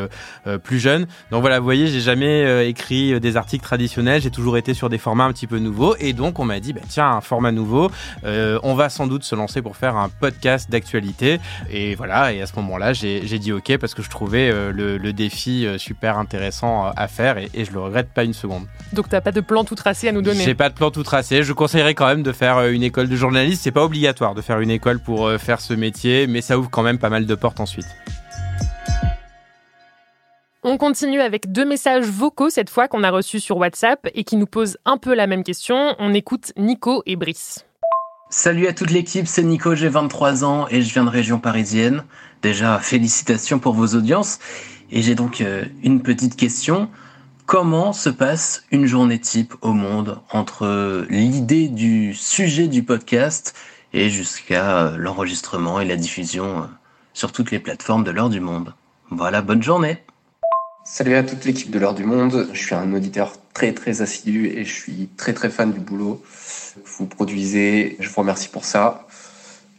plus 0.64 0.80
jeune. 0.80 1.06
Donc 1.32 1.42
voilà, 1.42 1.60
vous 1.60 1.66
voyez, 1.66 1.88
j'ai 1.88 2.02
jamais 2.02 2.68
écrit 2.68 3.14
euh, 3.14 3.20
des 3.20 3.38
articles 3.38 3.64
traditionnels, 3.64 4.22
j'ai 4.22 4.32
toujours 4.32 4.58
été 4.58 4.74
sur 4.74 4.90
des 4.90 4.98
formats 4.98 5.24
un 5.24 5.32
petit 5.32 5.48
peu 5.48 5.60
nouveaux. 5.60 5.96
Et 6.00 6.14
donc, 6.14 6.40
on 6.40 6.46
m'a 6.46 6.60
dit, 6.60 6.74
bah, 6.74 6.82
tiens, 6.88 7.10
un 7.10 7.22
format 7.22 7.52
nouveau, 7.52 7.90
euh, 8.26 8.60
on 8.64 8.74
va 8.74 8.90
sans 8.90 9.08
doute 9.08 9.24
se 9.24 9.36
lancer 9.36 9.62
pour 9.62 9.78
faire 9.78 9.96
un 9.96 10.10
podcast 10.10 10.70
d'actualité. 10.70 11.40
Et 11.70 11.96
voilà, 11.96 12.34
et 12.34 12.42
à 12.42 12.46
ce 12.46 12.56
moment-là, 12.58 12.94
j'ai 12.94 13.40
dit 13.40 13.52
OK 13.52 13.78
parce 13.78 13.94
que 13.94 14.02
je 14.02 14.10
trouvais 14.10 14.50
euh, 14.50 14.72
le, 14.72 15.14
défi 15.14 15.68
super 15.78 16.18
intéressant 16.18 16.92
à 16.96 17.08
faire 17.08 17.13
et, 17.20 17.50
et 17.54 17.66
je 17.66 17.72
le 17.72 17.80
regrette 17.80 18.10
pas 18.14 18.24
une 18.24 18.34
seconde. 18.34 18.66
Donc, 18.94 19.10
tu 19.10 19.16
n'as 19.16 19.22
pas 19.22 19.32
de 19.32 19.42
plan 19.42 19.64
tout 19.64 19.76
tracé 19.76 20.08
à 20.08 20.12
nous 20.12 20.22
donner 20.22 20.44
J'ai 20.44 20.56
pas 20.56 20.70
de 20.70 20.76
plan 20.76 20.92
tout 20.92 21.04
tracé. 21.04 21.44
Je 21.44 21.54
conseillerais 21.54 21.94
quand 21.94 22.08
même 22.08 22.24
de 22.24 22.32
faire 22.32 22.60
une 22.68 22.84
école 22.84 23.10
de 23.10 23.16
journaliste. 23.16 23.64
C'est 23.64 23.72
pas 23.72 23.84
obligatoire 23.84 24.36
de 24.36 24.42
faire 24.42 24.60
une 24.60 24.72
école 24.72 25.00
pour 25.00 25.32
faire 25.40 25.62
ce 25.62 25.74
métier, 25.74 26.28
mais 26.28 26.42
ça 26.42 26.58
ouvre 26.58 26.70
quand 26.70 26.84
même 26.84 27.00
pas 27.00 27.10
mal 27.10 27.26
de 27.26 27.36
portes 27.36 27.60
ensuite. 27.60 27.88
On 30.66 30.78
continue 30.78 31.20
avec 31.20 31.52
deux 31.52 31.66
messages 31.66 32.06
vocaux 32.06 32.50
cette 32.50 32.70
fois 32.70 32.88
qu'on 32.88 33.04
a 33.04 33.12
reçus 33.12 33.42
sur 33.42 33.58
WhatsApp 33.58 34.08
et 34.14 34.24
qui 34.24 34.38
nous 34.38 34.46
posent 34.46 34.78
un 34.86 34.98
peu 34.98 35.14
la 35.14 35.28
même 35.28 35.44
question. 35.44 35.94
On 36.00 36.14
écoute 36.14 36.54
Nico 36.56 37.04
et 37.06 37.18
Brice. 37.18 37.66
Salut 38.30 38.68
à 38.68 38.74
toute 38.74 38.90
l'équipe, 38.90 39.28
c'est 39.28 39.44
Nico, 39.44 39.76
j'ai 39.76 39.90
23 39.90 40.46
ans 40.46 40.68
et 40.70 40.82
je 40.82 40.94
viens 40.94 41.04
de 41.04 41.10
région 41.10 41.38
parisienne. 41.38 42.06
Déjà, 42.42 42.80
félicitations 42.80 43.60
pour 43.60 43.74
vos 43.74 43.88
audiences. 43.88 44.40
Et 44.90 45.02
j'ai 45.02 45.16
donc 45.16 45.42
euh, 45.42 45.66
une 45.84 46.02
petite 46.02 46.38
question. 46.38 46.90
Comment 47.46 47.92
se 47.92 48.10
passe 48.10 48.64
une 48.72 48.86
journée 48.86 49.20
type 49.20 49.54
au 49.62 49.74
monde 49.74 50.20
entre 50.32 51.06
l'idée 51.10 51.68
du 51.68 52.14
sujet 52.14 52.68
du 52.68 52.84
podcast 52.84 53.54
et 53.92 54.10
jusqu'à 54.10 54.78
euh, 54.78 54.98
l'enregistrement 54.98 55.82
et 55.82 55.86
la 55.86 55.98
diffusion 55.98 56.46
euh, 56.46 56.66
sur 57.14 57.34
toutes 57.34 57.52
les 57.52 57.60
plateformes 57.60 58.06
de 58.06 58.12
l'heure 58.12 58.30
du 58.30 58.40
monde? 58.40 58.74
Voilà, 59.10 59.42
bonne 59.42 59.62
journée 59.62 59.98
Salut 60.86 61.16
à 61.16 61.24
toute 61.24 61.44
l'équipe 61.44 61.70
de 61.70 61.80
l'heure 61.80 61.94
du 61.94 62.06
monde. 62.06 62.48
Je 62.54 62.60
suis 62.60 62.76
un 62.76 62.94
auditeur 62.94 63.34
très 63.54 63.74
très 63.74 64.02
assidu 64.02 64.48
et 64.48 64.64
je 64.64 64.74
suis 64.74 65.10
très 65.18 65.34
très 65.34 65.50
fan 65.50 65.74
du 65.74 65.80
boulot 65.80 66.24
que 66.76 66.90
vous 66.98 67.08
produisez. 67.08 67.98
Je 68.00 68.10
vous 68.10 68.22
remercie 68.22 68.50
pour 68.50 68.64
ça. 68.64 69.06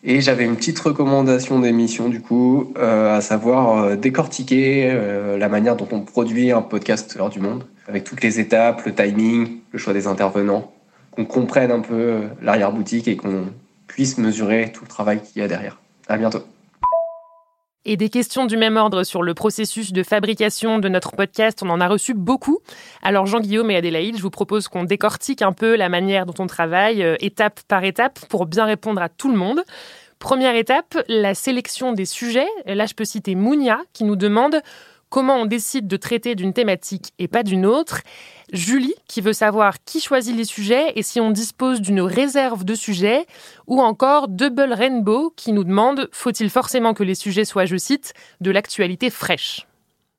Et 0.07 0.21
j'avais 0.21 0.45
une 0.45 0.57
petite 0.57 0.79
recommandation 0.79 1.59
d'émission 1.61 2.11
du 2.11 2.21
coup, 2.21 2.75
euh, 2.77 3.17
à 3.17 3.23
savoir 3.23 3.79
euh, 3.79 3.97
décortiquer 3.97 4.91
euh, 4.91 5.39
la 5.39 5.49
manière 5.49 5.77
dont 5.77 5.89
on 5.93 6.01
produit 6.01 6.53
un 6.53 6.61
podcast 6.61 7.17
l'heure 7.17 7.31
du 7.31 7.41
monde, 7.41 7.65
avec 7.89 8.05
toutes 8.05 8.23
les 8.23 8.39
étapes, 8.39 8.85
le 8.85 8.95
timing, 8.95 9.61
le 9.73 9.79
choix 9.79 9.95
des 9.95 10.07
intervenants, 10.07 10.73
qu'on 11.11 11.25
comprenne 11.25 11.71
un 11.71 11.81
peu 11.81 12.25
l'arrière-boutique 12.43 13.09
et 13.09 13.17
qu'on 13.17 13.47
puisse 13.87 14.19
mesurer 14.19 14.73
tout 14.75 14.85
le 14.85 14.89
travail 14.89 15.23
qu'il 15.23 15.41
y 15.41 15.45
a 15.45 15.49
derrière. 15.49 15.81
À 16.07 16.19
bientôt. 16.19 16.41
Et 17.87 17.99
des 17.99 18.09
questions 18.09 18.47
du 18.47 18.57
même 18.57 18.79
ordre 18.79 19.05
sur 19.05 19.23
le 19.23 19.35
processus 19.35 19.93
de 19.93 20.03
fabrication 20.03 20.79
de 20.79 20.89
notre 20.89 21.13
podcast, 21.13 21.63
on 21.63 21.69
en 21.69 21.83
a 21.83 21.89
reçu 21.89 22.15
beaucoup. 22.15 22.61
Alors 23.03 23.27
Jean-Guillaume 23.27 23.71
et 23.71 23.77
Adélaïde, 23.77 24.17
je 24.17 24.23
vous 24.23 24.31
propose 24.31 24.69
qu'on 24.69 24.85
décortique 24.85 25.43
un 25.43 25.53
peu 25.53 25.77
la 25.77 25.91
manière 25.91 26.25
dont 26.25 26.43
on 26.43 26.47
travaille, 26.47 27.03
euh, 27.03 27.17
étape 27.21 27.61
par 27.69 27.85
étape, 27.85 28.21
pour 28.31 28.47
bien 28.47 28.65
répondre 28.65 29.03
à 29.03 29.11
tout 29.11 29.31
le 29.31 29.37
monde. 29.37 29.63
Première 30.19 30.57
étape, 30.57 30.97
la 31.09 31.35
sélection 31.35 31.93
des 31.93 32.07
sujets. 32.07 32.49
Là, 32.65 32.87
je 32.87 32.95
peux 32.95 33.05
citer 33.05 33.35
Mounia 33.35 33.81
qui 33.93 34.05
nous 34.05 34.17
demande 34.17 34.63
comment 35.15 35.37
on 35.37 35.47
décide 35.47 35.87
de 35.87 35.97
traiter 35.97 36.35
d'une 36.35 36.53
thématique 36.53 37.13
et 37.21 37.29
pas 37.29 37.45
d'une 37.45 37.67
autre. 37.67 38.01
Julie, 38.53 38.97
qui 39.07 39.21
veut 39.21 39.33
savoir 39.33 39.77
qui 39.85 40.01
choisit 40.01 40.37
les 40.37 40.45
sujets 40.45 40.93
et 40.97 41.05
si 41.05 41.21
on 41.21 41.31
dispose 41.31 41.81
d'une 41.81 42.01
réserve 42.01 42.65
de 42.65 42.75
sujets, 42.75 43.25
ou 43.69 43.81
encore 43.81 44.27
Double 44.27 44.73
Rainbow, 44.73 45.33
qui 45.37 45.53
nous 45.53 45.63
demande 45.63 46.09
faut-il 46.11 46.51
forcément 46.51 46.95
que 46.95 47.05
les 47.05 47.15
sujets 47.15 47.45
soient, 47.45 47.65
je 47.65 47.77
cite, 47.77 48.13
de 48.41 48.51
l'actualité 48.51 49.09
fraîche? 49.09 49.69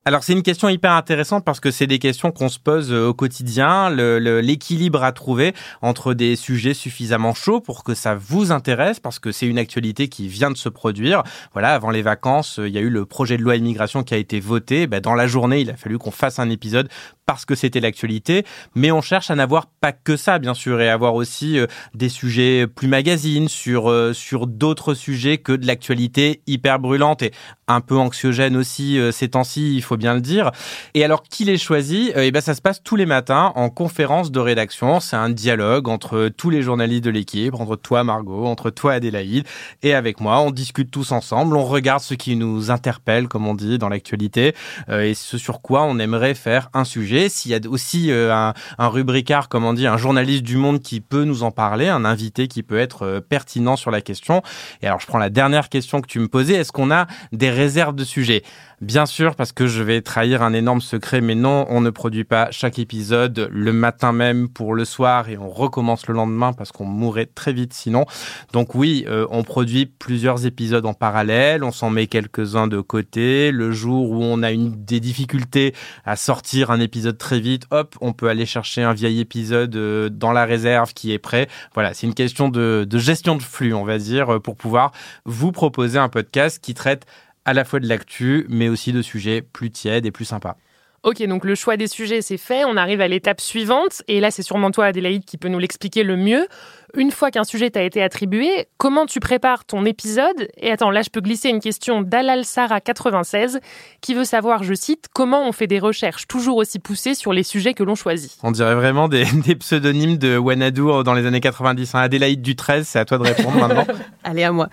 Alors 0.08 0.24
c'est 0.24 0.34
une 0.34 0.44
question 0.44 0.70
hyper 0.70 0.92
intéressante 0.92 1.44
parce 1.44 1.60
que 1.60 1.72
c'est 1.72 1.88
des 1.88 1.98
questions 1.98 2.32
qu'on 2.32 2.48
se 2.48 2.60
pose 2.60 2.94
euh, 2.94 3.08
au 3.08 3.16
quotidien, 3.16 3.90
l'équilibre 3.90 5.04
à 5.04 5.12
trouver 5.12 5.56
entre 5.82 6.14
des 6.14 6.36
sujets 6.36 6.76
suffisamment 6.76 7.34
chauds 7.34 7.60
pour 7.60 7.84
que 7.84 7.96
ça 7.96 8.14
vous 8.14 8.52
intéresse 8.52 9.00
parce 9.00 9.18
que 9.18 9.32
c'est 9.32 9.48
une 9.48 9.58
actualité 9.58 10.08
qui 10.08 10.28
vient 10.28 10.52
de 10.52 10.58
se 10.58 10.70
produire. 10.70 11.24
Voilà, 11.54 11.74
avant 11.74 11.90
les 11.90 12.04
vacances, 12.04 12.60
euh, 12.60 12.68
il 12.68 12.76
y 12.76 12.78
a 12.78 12.82
eu 12.82 12.92
le 12.92 13.08
projet 13.08 13.38
de 13.38 13.42
loi 13.42 13.56
immigration 13.56 14.04
qui 14.04 14.14
a 14.14 14.18
été 14.18 14.40
voté. 14.40 14.86
Ben, 14.86 15.02
dans 15.02 15.16
la 15.16 15.26
journée, 15.26 15.62
il 15.62 15.72
a 15.72 15.76
fallu 15.76 15.98
qu'on 15.98 16.12
fasse 16.12 16.38
un 16.38 16.52
épisode 16.52 16.88
parce 17.26 17.46
que 17.46 17.56
c'était 17.56 17.80
l'actualité, 17.80 18.46
mais 18.76 18.92
on 18.92 19.02
cherche 19.02 19.32
à 19.32 19.36
n'avoir 19.36 19.66
pas 19.66 19.92
que 19.92 20.18
ça, 20.18 20.38
bien 20.38 20.54
sûr, 20.54 20.80
et 20.82 20.90
avoir 20.90 21.16
aussi 21.16 21.58
euh, 21.58 21.66
des 21.96 22.10
sujets 22.10 22.68
plus 22.68 22.88
magazines 22.88 23.50
sur 23.50 23.92
sur 24.14 24.46
d'autres 24.46 24.94
sujets 24.94 25.40
que 25.40 25.54
de 25.54 25.66
l'actualité 25.66 26.44
hyper 26.46 26.78
brûlante 26.78 27.24
et 27.24 27.32
un 27.68 27.82
peu 27.82 27.98
anxiogène 27.98 28.56
aussi 28.56 29.00
ces 29.12 29.30
temps-ci, 29.30 29.76
il 29.76 29.82
bien 29.98 30.14
le 30.14 30.22
dire. 30.22 30.52
Et 30.94 31.04
alors, 31.04 31.24
qui 31.24 31.46
les 31.46 31.58
choisit? 31.58 32.12
Eh 32.16 32.32
ben, 32.32 32.42
ça 32.42 32.54
se 32.54 32.62
passe 32.62 32.82
tous 32.84 32.96
les 32.96 33.06
matins 33.06 33.52
en 33.56 33.70
conférence 33.70 34.32
de 34.32 34.40
rédaction. 34.40 35.00
C'est 35.00 35.16
un 35.16 35.30
dialogue 35.30 35.88
entre 35.88 36.30
tous 36.30 36.50
les 36.50 36.62
journalistes 36.62 37.04
de 37.04 37.10
l'équipe, 37.10 37.54
entre 37.54 37.76
toi, 37.76 38.04
Margot, 38.04 38.46
entre 38.46 38.70
toi, 38.70 38.94
Adélaïde, 38.94 39.46
et 39.84 39.94
avec 39.94 40.20
moi. 40.20 40.40
On 40.40 40.52
discute 40.52 40.92
tous 40.92 41.12
ensemble, 41.12 41.56
on 41.56 41.66
regarde 41.66 42.02
ce 42.02 42.14
qui 42.14 42.36
nous 42.36 42.72
interpelle, 42.72 43.28
comme 43.28 43.48
on 43.48 43.56
dit, 43.56 43.78
dans 43.78 43.90
l'actualité, 43.90 44.54
et 44.92 45.14
ce 45.14 45.38
sur 45.38 45.62
quoi 45.62 45.84
on 45.84 46.00
aimerait 46.00 46.34
faire 46.34 46.70
un 46.74 46.84
sujet 46.84 47.30
s'il 47.30 47.52
y 47.52 47.56
a 47.56 47.60
aussi 47.70 48.12
euh, 48.12 48.34
un, 48.34 48.88
rubricard, 48.88 49.50
comme 49.50 49.66
on 49.66 49.74
dit, 49.74 49.88
un 49.88 49.98
journaliste 49.98 50.44
du 50.44 50.58
monde 50.58 50.82
qui 50.82 51.02
peut 51.02 51.24
nous 51.24 51.44
en 51.44 51.52
parler, 51.52 51.88
un 51.88 52.06
invité 52.06 52.48
qui 52.48 52.64
peut 52.64 52.80
être 52.80 53.04
euh, 53.04 53.22
pertinent 53.22 53.76
sur 53.76 53.92
la 53.92 54.02
question. 54.02 54.42
Et 54.82 54.88
alors, 54.88 55.00
je 55.00 55.08
prends 55.08 55.18
la 55.18 55.30
dernière 55.30 55.70
question 55.70 56.02
que 56.02 56.08
tu 56.08 56.20
me 56.20 56.28
posais. 56.28 56.56
Est-ce 56.56 56.72
qu'on 56.72 56.92
a 56.92 57.08
des 57.32 57.50
réserves 57.50 57.96
de 57.96 58.04
sujets? 58.04 58.44
Bien 58.82 59.06
sûr, 59.06 59.36
parce 59.36 59.52
que 59.52 59.68
je 59.68 59.82
vais 59.86 60.02
trahir 60.02 60.42
un 60.42 60.54
énorme 60.54 60.82
secret, 60.82 61.22
mais 61.22 61.36
non, 61.36 61.66
on 61.70 61.80
ne 61.80 61.90
produit 61.90 62.24
pas 62.24 62.50
chaque 62.52 62.80
épisode 62.80 63.50
le 63.52 63.72
matin 63.72 64.12
même 64.12 64.50
pour 64.50 64.74
le 64.74 64.84
soir 64.84 65.30
et 65.30 65.38
on 65.38 65.50
recommence 65.50 66.08
le 66.08 66.14
lendemain 66.14 66.54
parce 66.54 66.72
qu'on 66.72 66.86
mourrait 66.86 67.28
très 67.28 67.54
vite 67.54 67.74
sinon. 67.74 68.06
Donc 68.52 68.76
oui, 68.76 69.06
euh, 69.08 69.26
on 69.30 69.44
produit 69.44 69.86
plusieurs 69.86 70.46
épisodes 70.46 70.86
en 70.86 70.94
parallèle, 70.94 71.64
on 71.64 71.72
s'en 71.72 71.90
met 71.90 72.08
quelques-uns 72.08 72.68
de 72.68 72.82
côté. 72.82 73.52
Le 73.52 73.72
jour 73.72 74.12
où 74.12 74.24
on 74.24 74.44
a 74.44 74.52
une, 74.52 74.72
des 74.84 75.00
difficultés 75.00 75.74
à 76.04 76.16
sortir 76.16 76.72
un 76.72 76.80
épisode 76.80 77.18
très 77.18 77.40
vite, 77.40 77.68
hop, 77.72 77.96
on 78.02 78.14
peut 78.14 78.28
aller 78.28 78.46
chercher 78.46 78.84
un 78.84 78.94
vieil 78.94 79.20
épisode 79.20 79.76
euh, 79.76 80.10
dans 80.10 80.32
la 80.32 80.46
réserve 80.46 80.94
qui 80.94 81.14
est 81.14 81.20
prêt. 81.20 81.48
Voilà, 81.74 81.94
c'est 81.94 82.08
une 82.08 82.14
question 82.14 82.50
de, 82.50 82.86
de 82.90 82.98
gestion 82.98 83.36
de 83.36 83.44
flux, 83.44 83.74
on 83.74 83.86
va 83.86 83.98
dire, 83.98 84.42
pour 84.42 84.56
pouvoir 84.56 84.92
vous 85.26 85.52
proposer 85.52 86.00
un 86.00 86.10
podcast 86.10 86.60
qui 86.62 86.74
traite 86.74 87.06
à 87.46 87.54
la 87.54 87.64
fois 87.64 87.80
de 87.80 87.88
l'actu, 87.88 88.46
mais 88.50 88.70
aussi 88.70 88.92
de 88.92 89.02
sujets 89.02 89.42
plus 89.42 89.72
tièdes 89.72 90.06
et 90.06 90.12
plus 90.12 90.26
sympas. 90.26 90.58
Ok, 91.04 91.22
donc 91.28 91.46
le 91.46 91.54
choix 91.54 91.78
des 91.78 91.88
sujets, 91.88 92.24
c'est 92.24 92.38
fait. 92.38 92.66
On 92.66 92.78
arrive 92.78 93.00
à 93.00 93.08
l'étape 93.08 93.40
suivante. 93.40 94.02
Et 94.08 94.20
là, 94.20 94.32
c'est 94.32 94.42
sûrement 94.42 94.72
toi, 94.72 94.86
Adélaïde, 94.86 95.24
qui 95.24 95.38
peut 95.38 95.50
nous 95.50 95.60
l'expliquer 95.60 96.02
le 96.02 96.18
mieux 96.18 96.48
une 96.96 97.12
fois 97.12 97.32
qu'un 97.32 97.44
sujet 97.44 97.70
t'a 97.70 97.84
été 97.84 98.02
attribué, 98.02 98.68
comment 98.78 99.06
tu 99.06 99.20
prépares 99.20 99.66
ton 99.66 99.86
épisode? 99.86 100.48
Et 100.58 100.72
attends, 100.72 100.92
là, 100.92 101.02
je 101.02 101.10
peux 101.10 101.22
glisser 101.22 101.50
une 101.50 101.60
question 101.60 102.02
d'Alal 102.02 102.46
Sarah 102.46 102.82
96 102.82 103.60
qui 104.02 104.14
veut 104.14 104.24
savoir, 104.24 104.64
je 104.64 104.74
cite, 104.74 105.06
comment 105.14 105.48
on 105.48 105.52
fait 105.52 105.68
des 105.68 105.80
recherches 105.80 106.28
toujours 106.28 106.58
aussi 106.58 106.80
poussées 106.80 107.16
sur 107.16 107.34
les 107.34 107.44
sujets 107.44 107.74
que 107.74 107.84
l'on 107.84 107.96
choisit. 107.96 108.38
On 108.44 108.52
dirait 108.52 108.76
vraiment 108.76 109.08
des, 109.08 109.26
pseudonymes 109.60 110.18
de 110.18 110.38
Wanadu 110.38 111.04
dans 111.04 111.14
les 111.14 111.26
années 111.26 111.42
90. 111.42 111.96
Hein. 111.96 112.00
Adélaïde 112.00 112.42
du 112.42 112.56
13, 112.56 112.88
c'est 112.88 113.00
à 113.00 113.06
toi 113.06 113.18
de 113.18 113.24
répondre 113.24 113.56
maintenant. 113.58 113.86
Allez, 114.24 114.44
à 114.44 114.52
moi. 114.52 114.70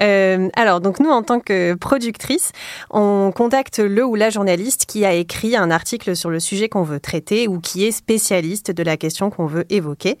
Euh, 0.00 0.48
alors, 0.56 0.80
donc 0.80 1.00
nous, 1.00 1.10
en 1.10 1.22
tant 1.22 1.40
que 1.40 1.74
productrice, 1.74 2.52
on 2.90 3.32
contacte 3.34 3.78
le 3.78 4.04
ou 4.04 4.14
la 4.14 4.30
journaliste 4.30 4.86
qui 4.86 5.04
a 5.04 5.12
écrit 5.12 5.56
un 5.56 5.70
article 5.70 6.16
sur 6.16 6.30
le 6.30 6.40
sujet 6.40 6.68
qu'on 6.68 6.82
veut 6.82 7.00
traiter 7.00 7.48
ou 7.48 7.60
qui 7.60 7.84
est 7.84 7.90
spécialiste 7.90 8.70
de 8.70 8.82
la 8.82 8.96
question 8.96 9.30
qu'on 9.30 9.46
veut 9.46 9.64
évoquer. 9.70 10.18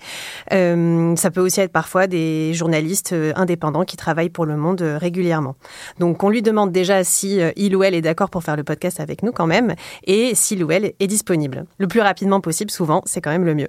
Euh, 0.52 1.14
ça 1.16 1.30
peut 1.30 1.35
aussi 1.42 1.60
être 1.60 1.72
parfois 1.72 2.06
des 2.06 2.54
journalistes 2.54 3.12
euh, 3.12 3.32
indépendants 3.36 3.84
qui 3.84 3.96
travaillent 3.96 4.30
pour 4.30 4.46
le 4.46 4.56
monde 4.56 4.82
euh, 4.82 4.98
régulièrement. 4.98 5.56
Donc 5.98 6.22
on 6.22 6.30
lui 6.30 6.42
demande 6.42 6.72
déjà 6.72 7.04
si 7.04 7.40
euh, 7.40 7.50
il 7.56 7.74
ou 7.76 7.82
elle 7.82 7.94
est 7.94 8.02
d'accord 8.02 8.30
pour 8.30 8.42
faire 8.42 8.56
le 8.56 8.64
podcast 8.64 9.00
avec 9.00 9.22
nous 9.22 9.32
quand 9.32 9.46
même 9.46 9.74
et 10.04 10.34
s'il 10.34 10.62
ou 10.64 10.70
elle 10.70 10.92
est 10.98 11.06
disponible. 11.06 11.66
Le 11.78 11.86
plus 11.86 12.00
rapidement 12.00 12.40
possible, 12.40 12.70
souvent, 12.70 13.02
c'est 13.06 13.20
quand 13.20 13.30
même 13.30 13.44
le 13.44 13.54
mieux. 13.54 13.68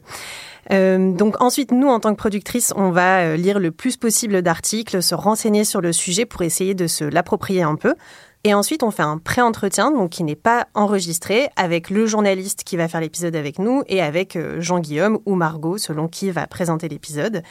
donc 0.69 1.41
ensuite, 1.41 1.71
nous, 1.71 1.88
en 1.88 2.00
tant 2.00 2.12
que 2.12 2.17
productrice, 2.17 2.74
on 2.75 2.91
va 2.91 3.38
lire 3.38 3.59
le 3.59 3.71
plus 3.71 3.95
possible 3.97 4.41
d'articles, 4.41 5.01
se 5.01 5.15
renseigner 5.15 5.63
sur 5.63 5.81
le 5.81 5.93
sujet 5.93 6.25
pour 6.25 6.41
essayer 6.41 6.74
de 6.74 6.88
se 6.88 7.03
l'approprier 7.03 7.63
un 7.63 7.75
peu. 7.75 7.95
Et 8.44 8.53
ensuite, 8.53 8.84
on 8.84 8.91
fait 8.91 9.03
un 9.03 9.17
pré-entretien, 9.17 9.91
donc 9.91 10.12
qui 10.12 10.24
n'est 10.24 10.36
pas 10.36 10.67
enregistré, 10.74 11.50
avec 11.56 11.89
le 11.89 12.06
journaliste 12.06 12.63
qui 12.63 12.77
va 12.77 12.88
faire 12.88 13.01
l'épisode 13.01 13.36
avec 13.36 13.60
nous 13.60 13.84
et 13.88 14.01
avec 14.01 14.36
euh, 14.36 14.62
Jean-Guillaume 14.62 15.20
ou 15.25 15.36
Margot, 15.36 15.77
selon 15.77 16.08
qui 16.08 16.29
va 16.32 16.48
présenter 16.48 16.88
l'épisode. 16.88 17.41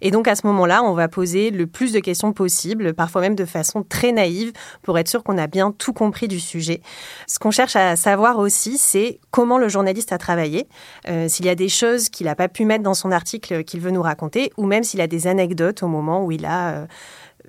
Et 0.00 0.10
donc 0.10 0.28
à 0.28 0.36
ce 0.36 0.46
moment-là, 0.46 0.82
on 0.82 0.92
va 0.92 1.08
poser 1.08 1.50
le 1.50 1.66
plus 1.66 1.92
de 1.92 1.98
questions 1.98 2.32
possible, 2.32 2.94
parfois 2.94 3.22
même 3.22 3.34
de 3.34 3.44
façon 3.44 3.82
très 3.82 4.12
naïve, 4.12 4.52
pour 4.82 4.98
être 4.98 5.08
sûr 5.08 5.24
qu'on 5.24 5.38
a 5.38 5.46
bien 5.46 5.72
tout 5.72 5.92
compris 5.92 6.28
du 6.28 6.38
sujet. 6.38 6.82
Ce 7.26 7.38
qu'on 7.38 7.50
cherche 7.50 7.74
à 7.74 7.96
savoir 7.96 8.38
aussi, 8.38 8.78
c'est 8.78 9.18
comment 9.30 9.58
le 9.58 9.68
journaliste 9.68 10.12
a 10.12 10.18
travaillé, 10.18 10.68
euh, 11.08 11.26
s'il 11.26 11.46
y 11.46 11.48
a 11.48 11.54
des 11.54 11.70
choses 11.70 12.10
qu'il 12.10 12.26
n'a 12.26 12.36
pas 12.36 12.48
pu 12.48 12.64
mettre 12.64 12.84
dans 12.84 12.94
son 12.94 13.10
article 13.10 13.64
qu'il 13.64 13.80
veut 13.80 13.90
nous 13.90 14.02
raconter, 14.02 14.52
ou 14.56 14.66
même 14.66 14.84
s'il 14.84 15.00
a 15.00 15.06
des 15.06 15.26
anecdotes 15.26 15.82
au 15.82 15.88
moment 15.88 16.24
où 16.24 16.30
il 16.30 16.44
a 16.44 16.70
euh, 16.70 16.86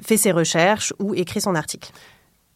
fait 0.02 0.18
ses 0.18 0.32
recherches 0.32 0.94
ou 1.00 1.14
écrit 1.14 1.42
son 1.42 1.56
article. 1.56 1.92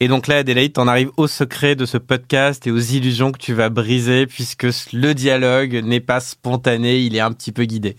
Et 0.02 0.08
donc 0.08 0.28
là, 0.28 0.38
Adélaïde, 0.38 0.74
t'en 0.74 0.88
arrives 0.88 1.12
au 1.18 1.28
secret 1.28 1.76
de 1.76 1.86
ce 1.86 1.98
podcast 1.98 2.66
et 2.66 2.72
aux 2.72 2.78
illusions 2.78 3.34
que 3.34 3.38
tu 3.38 3.54
vas 3.54 3.68
briser 3.70 4.28
puisque 4.28 4.68
le 4.94 5.14
dialogue 5.14 5.82
n'est 5.84 6.00
pas 6.00 6.22
spontané, 6.22 7.00
il 7.00 7.18
est 7.18 7.20
un 7.20 7.34
petit 7.34 7.52
peu 7.52 7.66
guidé. 7.66 7.98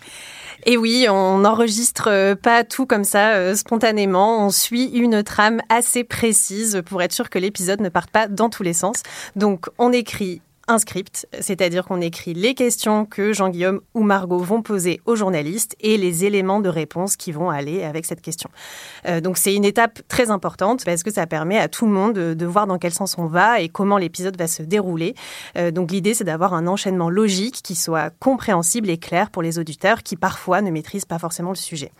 Et 0.65 0.77
oui, 0.77 1.07
on 1.11 1.39
n'enregistre 1.39 2.09
euh, 2.09 2.35
pas 2.35 2.65
tout 2.65 2.87
comme 2.87 3.05
ça 3.05 3.35
euh, 3.35 3.55
spontanément. 3.55 4.47
On 4.47 4.51
suit 4.51 4.87
une 4.87 5.23
trame 5.23 5.61
assez 5.69 6.05
précise 6.05 6.83
pour 6.87 7.03
être 7.03 7.13
sûr 7.13 7.29
que 7.29 7.39
l'épisode 7.39 7.81
ne 7.81 7.89
parte 7.89 8.11
pas 8.11 8.29
dans 8.29 8.49
tous 8.49 8.63
les 8.63 8.75
sens. 8.75 9.03
Donc, 9.37 9.67
on 9.79 9.93
écrit 9.93 10.43
un 10.71 10.79
script, 10.79 11.27
c'est-à-dire 11.41 11.85
qu'on 11.85 12.01
écrit 12.01 12.33
les 12.33 12.55
questions 12.55 13.05
que 13.05 13.33
Jean-Guillaume 13.33 13.81
ou 13.95 14.03
Margot 14.05 14.39
vont 14.39 14.63
poser 14.63 15.01
aux 15.05 15.17
journalistes 15.17 15.75
et 15.81 15.97
les 15.97 16.25
éléments 16.25 16.61
de 16.61 16.69
réponse 16.69 17.17
qui 17.17 17.33
vont 17.33 17.51
aller 17.51 17.83
avec 17.83 18.07
cette 18.07 18.23
question. 18.23 18.49
Euh, 19.07 19.21
donc 19.21 19.37
c'est 19.37 19.55
une 19.55 19.65
étape 19.65 20.01
très 20.07 20.31
importante 20.31 20.85
parce 20.85 21.03
que 21.03 21.11
ça 21.11 21.27
permet 21.27 21.59
à 21.59 21.67
tout 21.67 21.87
le 21.87 21.93
monde 21.93 22.15
de, 22.15 22.47
voir 22.47 22.69
dans 22.69 22.79
quel 22.79 22.93
sens 22.93 23.19
on 23.19 23.27
va 23.27 23.61
et 23.61 23.69
comment 23.69 23.99
l'épisode 23.99 24.37
va 24.39 24.47
se 24.47 24.63
dérouler. 24.63 25.15
Euh, 25.59 25.73
donc 25.73 25.91
l'idée 25.91 26.15
c'est 26.15 26.25
d'avoir 26.25 26.55
un 26.55 26.69
enchaînement 26.69 27.11
logique 27.11 27.63
qui 27.63 27.75
soit 27.75 28.11
compréhensible 28.21 28.91
et 28.91 28.99
clair 28.99 29.31
pour 29.31 29.43
les 29.43 29.59
auditeurs 29.59 30.05
qui 30.05 30.15
parfois 30.15 30.63
ne 30.63 30.71
maîtrisent 30.71 31.05
pas 31.05 31.19
forcément 31.19 31.51
le 31.51 31.57
sujet. 31.57 31.91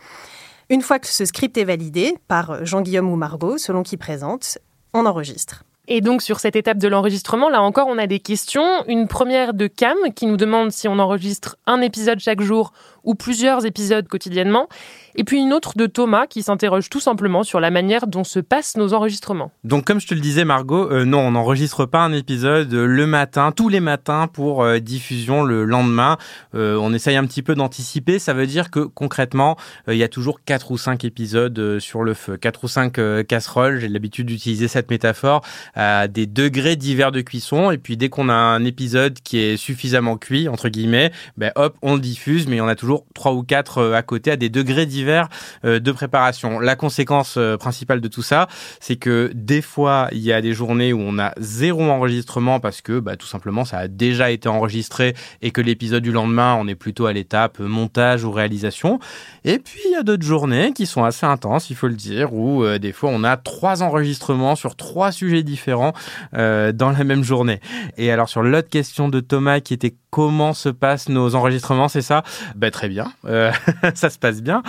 Une 0.69 0.81
fois 0.81 0.99
que 0.99 1.07
ce 1.07 1.25
script 1.25 1.57
est 1.57 1.65
validé 1.65 2.15
par 2.29 2.65
Jean-Guillaume 2.65 3.11
ou 3.11 3.17
Margot, 3.17 3.57
selon 3.57 3.83
qui 3.83 3.97
présente, 3.97 4.59
on 4.93 5.05
enregistre. 5.05 5.65
Et 5.93 5.99
donc 5.99 6.21
sur 6.21 6.39
cette 6.39 6.55
étape 6.55 6.77
de 6.77 6.87
l'enregistrement, 6.87 7.49
là 7.49 7.61
encore, 7.61 7.87
on 7.89 7.97
a 7.97 8.07
des 8.07 8.21
questions. 8.21 8.85
Une 8.87 9.09
première 9.09 9.53
de 9.53 9.67
Cam 9.67 9.97
qui 10.15 10.25
nous 10.25 10.37
demande 10.37 10.71
si 10.71 10.87
on 10.87 10.97
enregistre 10.99 11.57
un 11.67 11.81
épisode 11.81 12.21
chaque 12.21 12.39
jour 12.39 12.71
ou 13.03 13.15
plusieurs 13.15 13.65
épisodes 13.65 14.07
quotidiennement. 14.07 14.67
Et 15.15 15.23
puis 15.23 15.39
une 15.39 15.53
autre 15.53 15.73
de 15.75 15.87
Thomas 15.87 16.27
qui 16.27 16.41
s'interroge 16.41 16.89
tout 16.89 16.99
simplement 16.99 17.43
sur 17.43 17.59
la 17.59 17.71
manière 17.71 18.07
dont 18.07 18.23
se 18.23 18.39
passent 18.39 18.77
nos 18.77 18.93
enregistrements. 18.93 19.51
Donc 19.63 19.85
comme 19.85 19.99
je 19.99 20.07
te 20.07 20.13
le 20.13 20.21
disais 20.21 20.45
Margot, 20.45 20.89
euh, 20.91 21.05
non, 21.05 21.19
on 21.19 21.31
n'enregistre 21.31 21.85
pas 21.85 21.99
un 21.99 22.13
épisode 22.13 22.71
le 22.71 23.07
matin, 23.07 23.51
tous 23.51 23.69
les 23.69 23.79
matins 23.79 24.27
pour 24.27 24.63
euh, 24.63 24.79
diffusion 24.79 25.43
le 25.43 25.65
lendemain. 25.65 26.17
Euh, 26.55 26.77
on 26.77 26.93
essaye 26.93 27.17
un 27.17 27.25
petit 27.25 27.41
peu 27.41 27.55
d'anticiper, 27.55 28.19
ça 28.19 28.33
veut 28.33 28.47
dire 28.47 28.71
que 28.71 28.79
concrètement, 28.79 29.57
il 29.87 29.95
y 29.95 30.03
a 30.03 30.07
toujours 30.07 30.43
quatre 30.43 30.71
ou 30.71 30.77
cinq 30.77 31.03
épisodes 31.03 31.79
sur 31.79 32.03
le 32.03 32.13
feu, 32.13 32.37
quatre 32.37 32.63
ou 32.63 32.67
cinq 32.67 32.99
casseroles, 33.27 33.79
j'ai 33.79 33.87
l'habitude 33.87 34.27
d'utiliser 34.27 34.67
cette 34.67 34.89
métaphore, 34.89 35.41
à 35.75 36.07
des 36.07 36.25
degrés 36.25 36.75
divers 36.75 37.11
de 37.11 37.21
cuisson 37.21 37.71
et 37.71 37.77
puis 37.77 37.97
dès 37.97 38.09
qu'on 38.09 38.29
a 38.29 38.33
un 38.33 38.63
épisode 38.63 39.19
qui 39.21 39.39
est 39.39 39.57
suffisamment 39.57 40.17
cuit 40.17 40.47
entre 40.47 40.69
guillemets, 40.69 41.11
ben 41.37 41.51
hop, 41.55 41.77
on 41.81 41.95
le 41.95 42.01
diffuse 42.01 42.47
mais 42.47 42.61
on 42.61 42.67
a 42.67 42.75
toujours 42.75 42.90
trois 43.13 43.33
ou 43.33 43.43
quatre 43.43 43.79
euh, 43.79 43.93
à 43.93 44.01
côté 44.01 44.31
à 44.31 44.35
des 44.35 44.49
degrés 44.49 44.85
divers 44.85 45.27
euh, 45.65 45.79
de 45.79 45.91
préparation. 45.91 46.59
La 46.59 46.75
conséquence 46.75 47.35
euh, 47.37 47.57
principale 47.57 48.01
de 48.01 48.07
tout 48.07 48.21
ça, 48.21 48.47
c'est 48.79 48.95
que 48.95 49.31
des 49.33 49.61
fois, 49.61 50.07
il 50.11 50.19
y 50.19 50.31
a 50.31 50.41
des 50.41 50.53
journées 50.53 50.93
où 50.93 50.99
on 50.99 51.19
a 51.19 51.33
zéro 51.39 51.83
enregistrement 51.83 52.59
parce 52.59 52.81
que 52.81 52.99
bah, 52.99 53.15
tout 53.15 53.27
simplement 53.27 53.65
ça 53.65 53.77
a 53.77 53.87
déjà 53.87 54.31
été 54.31 54.49
enregistré 54.49 55.15
et 55.41 55.51
que 55.51 55.61
l'épisode 55.61 56.03
du 56.03 56.11
lendemain, 56.11 56.57
on 56.59 56.67
est 56.67 56.75
plutôt 56.75 57.05
à 57.05 57.13
l'étape 57.13 57.59
montage 57.59 58.23
ou 58.23 58.31
réalisation. 58.31 58.99
Et 59.43 59.59
puis 59.59 59.81
il 59.85 59.91
y 59.91 59.95
a 59.95 60.03
d'autres 60.03 60.25
journées 60.25 60.73
qui 60.73 60.85
sont 60.85 61.03
assez 61.03 61.25
intenses, 61.25 61.69
il 61.69 61.75
faut 61.75 61.87
le 61.87 61.95
dire, 61.95 62.33
où 62.33 62.65
des 62.77 62.91
fois 62.91 63.09
on 63.13 63.23
a 63.23 63.37
trois 63.37 63.83
enregistrements 63.83 64.55
sur 64.55 64.75
trois 64.75 65.11
sujets 65.11 65.43
différents 65.43 65.93
dans 66.33 66.93
la 66.97 67.03
même 67.03 67.23
journée. 67.23 67.59
Et 67.97 68.11
alors 68.11 68.29
sur 68.29 68.43
l'autre 68.43 68.69
question 68.69 69.09
de 69.09 69.19
Thomas 69.19 69.59
qui 69.59 69.73
était 69.73 69.95
comment 70.11 70.53
se 70.53 70.69
passent 70.69 71.09
nos 71.09 71.35
enregistrements, 71.35 71.87
c'est 71.87 72.01
ça? 72.01 72.23
Bah, 72.55 72.69
bien, 72.89 73.11
euh, 73.25 73.51
ça 73.95 74.09
se 74.09 74.17
passe 74.17 74.41
bien. 74.41 74.63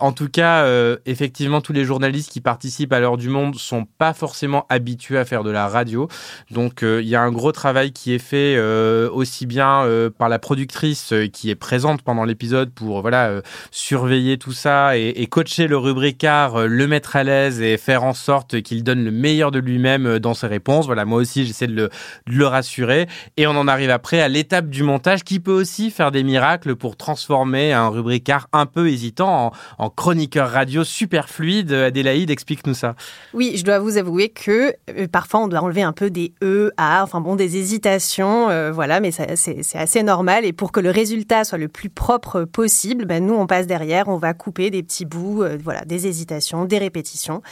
En 0.00 0.12
tout 0.12 0.28
cas, 0.28 0.64
euh, 0.64 0.96
effectivement, 1.06 1.60
tous 1.60 1.72
les 1.72 1.84
journalistes 1.84 2.30
qui 2.30 2.40
participent 2.40 2.92
à 2.92 3.00
l'heure 3.00 3.16
du 3.16 3.28
monde 3.28 3.56
sont 3.56 3.84
pas 3.98 4.12
forcément 4.14 4.66
habitués 4.68 5.18
à 5.18 5.24
faire 5.24 5.44
de 5.44 5.50
la 5.50 5.68
radio. 5.68 6.08
Donc, 6.50 6.82
euh, 6.82 7.02
il 7.02 7.08
y 7.08 7.16
a 7.16 7.22
un 7.22 7.32
gros 7.32 7.52
travail 7.52 7.92
qui 7.92 8.12
est 8.12 8.18
fait 8.18 8.58
aussi 9.12 9.46
bien 9.46 9.86
par 10.18 10.28
la 10.28 10.38
productrice 10.38 11.12
qui 11.32 11.50
est 11.50 11.54
présente 11.54 12.02
pendant 12.02 12.24
l'épisode 12.24 12.72
pour 12.72 13.00
voilà 13.00 13.40
surveiller 13.70 14.38
tout 14.38 14.52
ça 14.52 14.96
et, 14.96 15.26
coacher 15.26 15.66
le 15.66 15.76
rubricard, 15.76 16.66
le 16.66 16.86
mettre 16.86 17.16
à 17.16 17.24
l'aise 17.24 17.60
et 17.60 17.76
faire 17.76 18.04
en 18.04 18.14
sorte 18.14 18.60
qu'il 18.62 18.84
donne 18.84 19.04
le 19.04 19.10
meilleur 19.10 19.50
de 19.50 19.58
lui-même 19.58 20.18
dans 20.18 20.34
ses 20.34 20.46
réponses. 20.46 20.86
Voilà, 20.86 21.04
moi 21.04 21.18
aussi, 21.18 21.46
j'essaie 21.46 21.66
de 21.66 21.90
le 22.26 22.46
rassurer. 22.46 23.08
Et 23.36 23.46
on 23.46 23.56
en 23.56 23.68
arrive 23.68 23.90
après 23.90 24.20
à 24.20 24.28
l'étape 24.28 24.68
du 24.68 24.82
montage 24.82 25.24
qui 25.24 25.40
peut 25.40 25.52
aussi 25.52 25.90
faire 25.90 26.10
des 26.10 26.22
miracles 26.22 26.76
pour 26.76 26.96
transformer 26.96 27.51
un 27.54 27.88
rubricard 27.88 28.48
un 28.52 28.66
peu 28.66 28.88
hésitant 28.88 29.52
en, 29.78 29.90
chroniqueur 29.90 30.50
radio 30.50 30.84
super 30.84 31.28
fluide. 31.28 31.72
Adélaïde, 31.72 32.30
explique-nous 32.30 32.74
ça. 32.74 32.94
Oui, 33.34 33.54
je 33.56 33.64
dois 33.64 33.78
vous 33.78 33.98
avouer 33.98 34.30
que 34.30 34.74
euh, 34.90 35.06
parfois 35.10 35.40
on 35.40 35.48
doit 35.48 35.60
enlever 35.60 35.82
un 35.82 35.92
peu 35.92 36.10
des 36.10 36.32
E, 36.42 36.72
A, 36.76 37.02
enfin 37.02 37.20
bon, 37.20 37.36
des 37.36 37.56
hésitations, 37.56 38.48
euh, 38.48 38.72
voilà, 38.72 39.00
mais 39.00 39.10
c'est 39.10 39.76
assez 39.76 40.02
normal. 40.02 40.44
Et 40.44 40.52
pour 40.52 40.72
que 40.72 40.80
le 40.80 40.90
résultat 40.90 41.44
soit 41.44 41.58
le 41.58 41.68
plus 41.68 41.90
propre 41.90 42.44
possible, 42.44 43.04
ben, 43.04 43.24
nous 43.24 43.34
on 43.34 43.46
passe 43.46 43.66
derrière, 43.66 44.08
on 44.08 44.16
va 44.16 44.32
couper 44.34 44.70
des 44.70 44.82
petits 44.82 45.04
bouts, 45.04 45.42
euh, 45.42 45.58
voilà, 45.62 45.84
des 45.84 46.06
hésitations, 46.06 46.64
des 46.64 46.78
répétitions. 46.78 47.42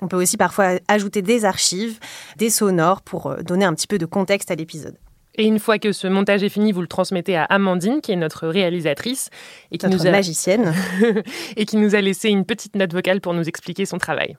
On 0.00 0.08
peut 0.08 0.16
aussi 0.16 0.36
parfois 0.36 0.78
ajouter 0.88 1.22
des 1.22 1.44
archives, 1.44 1.98
des 2.36 2.50
sonores 2.50 3.02
pour 3.02 3.34
donner 3.44 3.64
un 3.64 3.74
petit 3.74 3.86
peu 3.86 3.98
de 3.98 4.06
contexte 4.06 4.50
à 4.50 4.54
l'épisode. 4.54 4.96
Et 5.40 5.46
une 5.46 5.58
fois 5.58 5.78
que 5.78 5.92
ce 5.92 6.06
montage 6.06 6.42
est 6.42 6.50
fini, 6.50 6.70
vous 6.70 6.82
le 6.82 6.86
transmettez 6.86 7.34
à 7.34 7.44
Amandine, 7.44 8.02
qui 8.02 8.12
est 8.12 8.16
notre 8.16 8.46
réalisatrice 8.46 9.30
et 9.72 9.78
qui 9.78 9.86
nous 9.86 10.06
a... 10.06 10.10
magicienne 10.10 10.74
et 11.56 11.64
qui 11.64 11.78
nous 11.78 11.94
a 11.94 12.02
laissé 12.02 12.28
une 12.28 12.44
petite 12.44 12.76
note 12.76 12.92
vocale 12.92 13.22
pour 13.22 13.32
nous 13.32 13.48
expliquer 13.48 13.86
son 13.86 13.96
travail. 13.96 14.36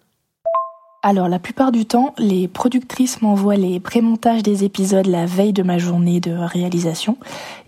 Alors 1.01 1.27
la 1.27 1.39
plupart 1.39 1.71
du 1.71 1.87
temps, 1.87 2.13
les 2.19 2.47
productrices 2.47 3.23
m'envoient 3.23 3.55
les 3.55 3.79
prémontages 3.79 4.43
des 4.43 4.63
épisodes 4.63 5.07
la 5.07 5.25
veille 5.25 5.53
de 5.53 5.63
ma 5.63 5.79
journée 5.79 6.19
de 6.19 6.33
réalisation 6.33 7.17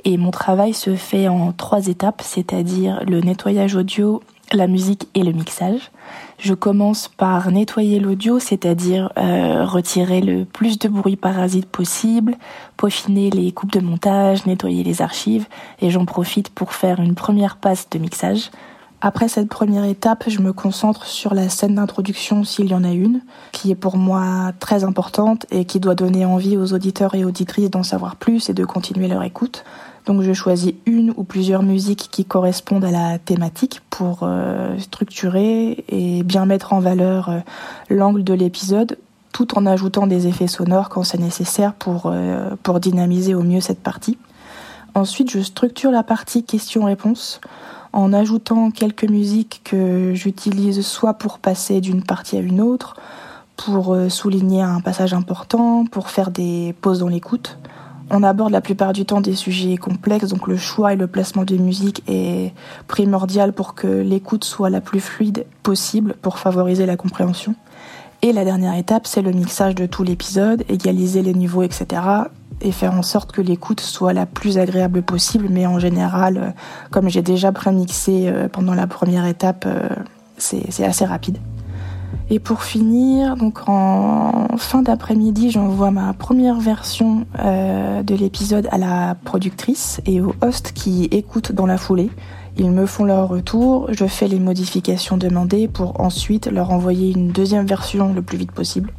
et 0.04 0.18
mon 0.18 0.30
travail 0.30 0.75
se 0.75 0.96
fait 0.96 1.28
en 1.28 1.54
trois 1.54 1.88
étapes, 1.88 2.22
c'est-à-dire 2.24 3.04
le 3.08 3.22
nettoyage 3.22 3.75
audio, 3.75 4.22
la 4.51 4.67
musique 4.67 5.07
et 5.15 5.23
le 5.23 5.31
mixage. 5.31 5.91
Je 6.38 6.53
commence 6.53 7.07
par 7.07 7.50
nettoyer 7.51 8.00
l'audio, 8.00 8.39
c'est-à-dire 8.39 9.12
euh, 9.17 9.65
retirer 9.65 10.21
le 10.21 10.45
plus 10.45 10.77
de 10.77 10.89
bruit 10.89 11.15
parasite 11.15 11.65
possible, 11.65 12.35
peaufiner 12.77 13.29
les 13.29 13.51
coupes 13.51 13.71
de 13.71 13.79
montage, 13.79 14.45
nettoyer 14.45 14.83
les 14.83 15.01
archives, 15.01 15.47
et 15.79 15.89
j'en 15.89 16.05
profite 16.05 16.50
pour 16.50 16.73
faire 16.73 17.00
une 17.00 17.15
première 17.15 17.57
passe 17.57 17.89
de 17.89 18.00
mixage. 18.00 18.51
Après 19.05 19.27
cette 19.27 19.50
première 19.50 19.83
étape, 19.83 20.23
je 20.27 20.39
me 20.39 20.53
concentre 20.53 21.05
sur 21.07 21.33
la 21.33 21.50
scène 21.50 21.75
d'introduction 21.75 22.45
s'il 22.45 22.69
y 22.69 22.73
en 22.73 22.85
a 22.85 22.91
une, 22.91 23.19
qui 23.51 23.69
est 23.69 23.75
pour 23.75 23.97
moi 23.97 24.53
très 24.62 24.85
importante 24.85 25.45
et 25.51 25.65
qui 25.65 25.81
doit 25.81 25.93
donner 25.93 26.23
envie 26.23 26.55
aux 26.55 26.71
auditeurs 26.71 27.13
et 27.13 27.25
auditrices 27.25 27.69
d'en 27.69 27.83
savoir 27.83 28.15
plus 28.15 28.50
et 28.50 28.53
de 28.53 28.63
continuer 28.63 29.09
leur 29.09 29.23
écoute. 29.23 29.65
Donc 30.05 30.22
je 30.22 30.33
choisis 30.33 30.74
une 30.86 31.13
ou 31.15 31.24
plusieurs 31.24 31.63
musiques 31.63 32.10
qui 32.12 32.25
correspondent 32.25 32.83
à 32.83 32.91
la 32.91 33.19
thématique 33.19 33.81
pour 33.89 34.19
euh, 34.24 34.77
structurer 34.79 35.86
et 35.88 36.24
bien 36.24 36.45
mettre 36.45 36.74
en 36.74 36.79
valeur 36.79 37.29
euh, 37.29 37.39
l'angle 37.89 38.24
de 38.24 38.33
l'épisode 38.33 38.98
tout 39.31 39.57
en 39.57 39.65
ajoutant 39.65 40.05
des 40.05 40.27
effets 40.27 40.48
sonores 40.48 40.89
quand 40.89 41.03
c'est 41.03 41.19
nécessaire 41.19 41.74
pour, 41.74 42.03
euh, 42.07 42.51
pour 42.63 42.79
dynamiser 42.79 43.33
au 43.33 43.43
mieux 43.43 43.62
cette 43.62 43.81
partie. 43.81 44.17
Ensuite, 44.93 45.31
je 45.31 45.39
structure 45.39 45.89
la 45.89 46.03
partie 46.03 46.43
questions-réponses 46.43 47.39
en 47.93 48.13
ajoutant 48.13 48.72
quelques 48.72 49.10
musiques 49.10 49.62
que 49.63 50.13
j'utilise 50.13 50.86
soit 50.86 51.15
pour 51.15 51.39
passer 51.39 51.81
d'une 51.81 52.03
partie 52.03 52.38
à 52.38 52.41
une 52.41 52.62
autre, 52.62 52.95
pour 53.55 53.95
souligner 54.10 54.62
un 54.62 54.81
passage 54.81 55.13
important, 55.13 55.86
pour 55.86 56.10
faire 56.10 56.29
des 56.31 56.75
pauses 56.81 57.00
dans 57.00 57.07
l'écoute. 57.07 57.57
On 58.10 58.22
aborde 58.22 58.51
la 58.51 58.62
plupart 58.62 58.93
du 58.93 59.05
temps 59.05 59.22
des 59.22 59.33
sujets 59.33 59.77
complexes, 59.77 60.29
donc 60.29 60.48
le 60.48 60.57
choix 60.57 60.93
et 60.93 60.95
le 60.95 61.07
placement 61.07 61.45
de 61.45 61.55
musique 61.55 62.03
est 62.07 62.53
primordial 62.88 63.53
pour 63.53 63.74
que 63.74 63.88
l'écoute 63.88 64.43
soit 64.43 64.69
la 64.69 64.81
plus 64.81 65.00
fluide 65.00 65.45
possible 65.63 66.15
pour 66.22 66.38
favoriser 66.38 66.86
la 66.86 66.98
compréhension. 66.98 67.55
Et 68.22 68.31
la 68.31 68.45
dernière 68.45 68.75
étape, 68.75 69.05
c'est 69.05 69.22
le 69.22 69.31
mixage 69.31 69.75
de 69.75 69.86
tout 69.86 70.03
l'épisode, 70.03 70.63
égaliser 70.69 71.22
les 71.22 71.33
niveaux, 71.33 71.63
etc. 71.63 72.01
et 72.62 72.72
faire 72.72 72.93
en 72.93 73.01
sorte 73.01 73.33
que 73.33 73.41
l'écoute 73.41 73.81
soit 73.81 74.13
la 74.13 74.25
plus 74.25 74.57
agréable 74.57 75.01
possible. 75.01 75.48
Mais 75.50 75.65
en 75.65 75.77
général, 75.77 76.38
euh, 76.38 76.50
comme 76.89 77.10
j'ai 77.10 77.22
déjà 77.22 77.51
prémixé 77.51 78.27
euh, 78.27 78.48
pendant 78.48 78.75
la 78.75 78.88
première 78.88 79.25
étape, 79.25 79.65
euh, 79.67 79.89
c'est 80.38 80.86
assez 80.86 81.03
rapide. 81.03 81.38
Et 82.29 82.39
pour 82.39 82.63
finir, 82.63 83.36
en 83.67 84.58
fin 84.58 84.82
d'après-midi, 84.82 85.51
j'envoie 85.51 85.91
ma 85.91 86.13
première 86.13 86.60
version 86.60 87.25
euh, 87.39 88.01
de 88.03 88.15
l'épisode 88.15 88.67
à 88.72 88.77
la 88.77 89.15
productrice 89.24 90.01
et 90.05 90.22
au 90.22 90.34
host 90.41 90.72
qui 90.74 91.05
écoutent 91.05 91.51
dans 91.51 91.65
la 91.65 91.77
foulée. 91.77 92.10
Ils 92.58 92.72
me 92.72 92.86
font 92.86 93.03
leur 93.03 93.29
retour, 93.29 93.88
je 93.91 94.05
fais 94.05 94.28
les 94.28 94.39
modifications 94.39 95.17
demandées 95.17 95.67
pour 95.67 95.99
ensuite 95.99 96.47
leur 96.47 96.71
envoyer 96.71 97.12
une 97.12 97.30
deuxième 97.30 97.65
version 97.65 98.13
le 98.13 98.21
plus 98.21 98.38
vite 98.38 98.52
possible. 98.52 98.93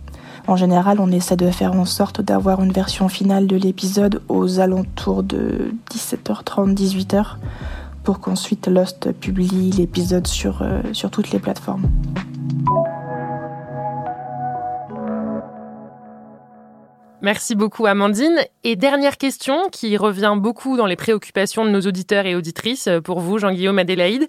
En 0.46 0.56
général, 0.56 1.00
on 1.00 1.10
essaie 1.10 1.36
de 1.36 1.50
faire 1.50 1.72
en 1.72 1.86
sorte 1.86 2.20
d'avoir 2.20 2.62
une 2.62 2.72
version 2.72 3.08
finale 3.08 3.46
de 3.46 3.56
l'épisode 3.56 4.20
aux 4.28 4.60
alentours 4.60 5.22
de 5.22 5.72
17h30, 5.90 6.74
18h 6.74 7.36
pour 8.02 8.20
qu'ensuite 8.20 8.68
Lost 8.68 9.12
publie 9.12 9.70
l'épisode 9.70 10.28
euh, 10.60 10.82
sur 10.92 11.10
toutes 11.10 11.30
les 11.30 11.38
plateformes. 11.38 11.88
Merci 17.24 17.54
beaucoup 17.54 17.86
Amandine. 17.86 18.38
Et 18.64 18.76
dernière 18.76 19.16
question 19.16 19.70
qui 19.70 19.96
revient 19.96 20.34
beaucoup 20.36 20.76
dans 20.76 20.84
les 20.84 20.94
préoccupations 20.94 21.64
de 21.64 21.70
nos 21.70 21.80
auditeurs 21.80 22.26
et 22.26 22.34
auditrices 22.34 22.86
euh, 22.86 23.00
pour 23.00 23.20
vous, 23.20 23.38
Jean-Guillaume 23.38 23.78
Adélaïde. 23.78 24.26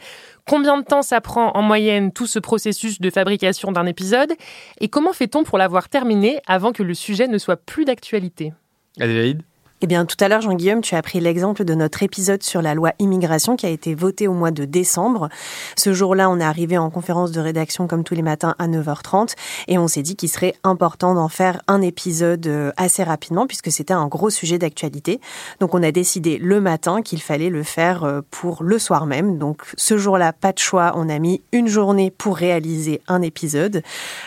Combien 0.47 0.77
de 0.77 0.85
temps 0.85 1.01
ça 1.01 1.19
prend 1.19 1.51
en 1.57 1.61
moyenne 1.61 2.13
tout 2.13 2.25
ce 2.25 2.39
processus 2.39 3.01
de 3.01 3.09
fabrication 3.09 3.73
d'un 3.73 3.85
épisode? 3.85 4.31
Et 4.79 4.87
comment 4.87 5.11
fait-on 5.11 5.43
pour 5.43 5.57
l'avoir 5.57 5.89
terminé 5.89 6.39
avant 6.47 6.71
que 6.71 6.83
le 6.83 6.93
sujet 6.93 7.27
ne 7.27 7.37
soit 7.37 7.57
plus 7.57 7.83
d'actualité? 7.83 8.53
Adélaïde? 8.97 9.41
Eh 9.81 9.87
bien, 9.87 10.05
tout 10.05 10.15
à 10.21 10.29
l'heure, 10.29 10.39
Jean-Guillaume, 10.39 10.79
tu 10.79 10.95
as 10.95 11.01
pris 11.01 11.19
l'exemple 11.19 11.65
de 11.65 11.75
notre 11.75 12.01
épisode 12.01 12.41
sur 12.43 12.61
la 12.61 12.73
loi 12.73 12.93
immigration 12.99 13.57
qui 13.57 13.65
a 13.65 13.69
été 13.69 13.93
voté 13.93 14.25
au 14.25 14.33
mois 14.33 14.51
de 14.51 14.63
décembre. 14.63 15.27
Ce 15.75 15.91
jour-là, 15.91 16.29
on 16.29 16.39
est 16.39 16.45
arrivé 16.45 16.77
en 16.77 16.89
conférence 16.89 17.33
de 17.33 17.41
rédaction 17.41 17.85
comme 17.85 18.05
tous 18.05 18.15
les 18.15 18.21
matins 18.21 18.55
à 18.57 18.69
9h30 18.69 19.33
et 19.67 19.77
on 19.77 19.89
s'est 19.89 20.01
dit 20.01 20.15
qu'il 20.15 20.29
serait 20.29 20.55
important 20.63 21.13
d'en 21.13 21.27
faire 21.27 21.61
un 21.67 21.81
épisode 21.81 22.47
euh, 22.47 22.71
assez 22.77 23.03
rapidement 23.03 23.47
puisque 23.47 23.69
c'était 23.69 23.93
un 23.93 24.07
gros 24.07 24.29
sujet 24.29 24.57
d'actualité. 24.57 25.19
Donc, 25.59 25.75
on 25.75 25.83
a 25.83 25.91
décidé 25.91 26.37
le 26.37 26.61
matin 26.61 27.01
qu'il 27.01 27.21
fallait 27.21 27.49
le 27.49 27.63
faire 27.63 28.05
euh, 28.05 28.21
pour 28.31 28.63
le 28.63 28.79
soir 28.79 29.05
même. 29.05 29.37
Donc, 29.37 29.61
ce 29.75 29.97
jour-là, 29.97 30.31
pas 30.31 30.53
de 30.53 30.59
choix. 30.59 30.93
On 30.95 31.09
a 31.09 31.19
mis 31.19 31.41
une 31.51 31.67
journée 31.67 32.11
pour 32.11 32.37
réaliser 32.37 33.01
un 33.09 33.21
épisode. 33.21 33.83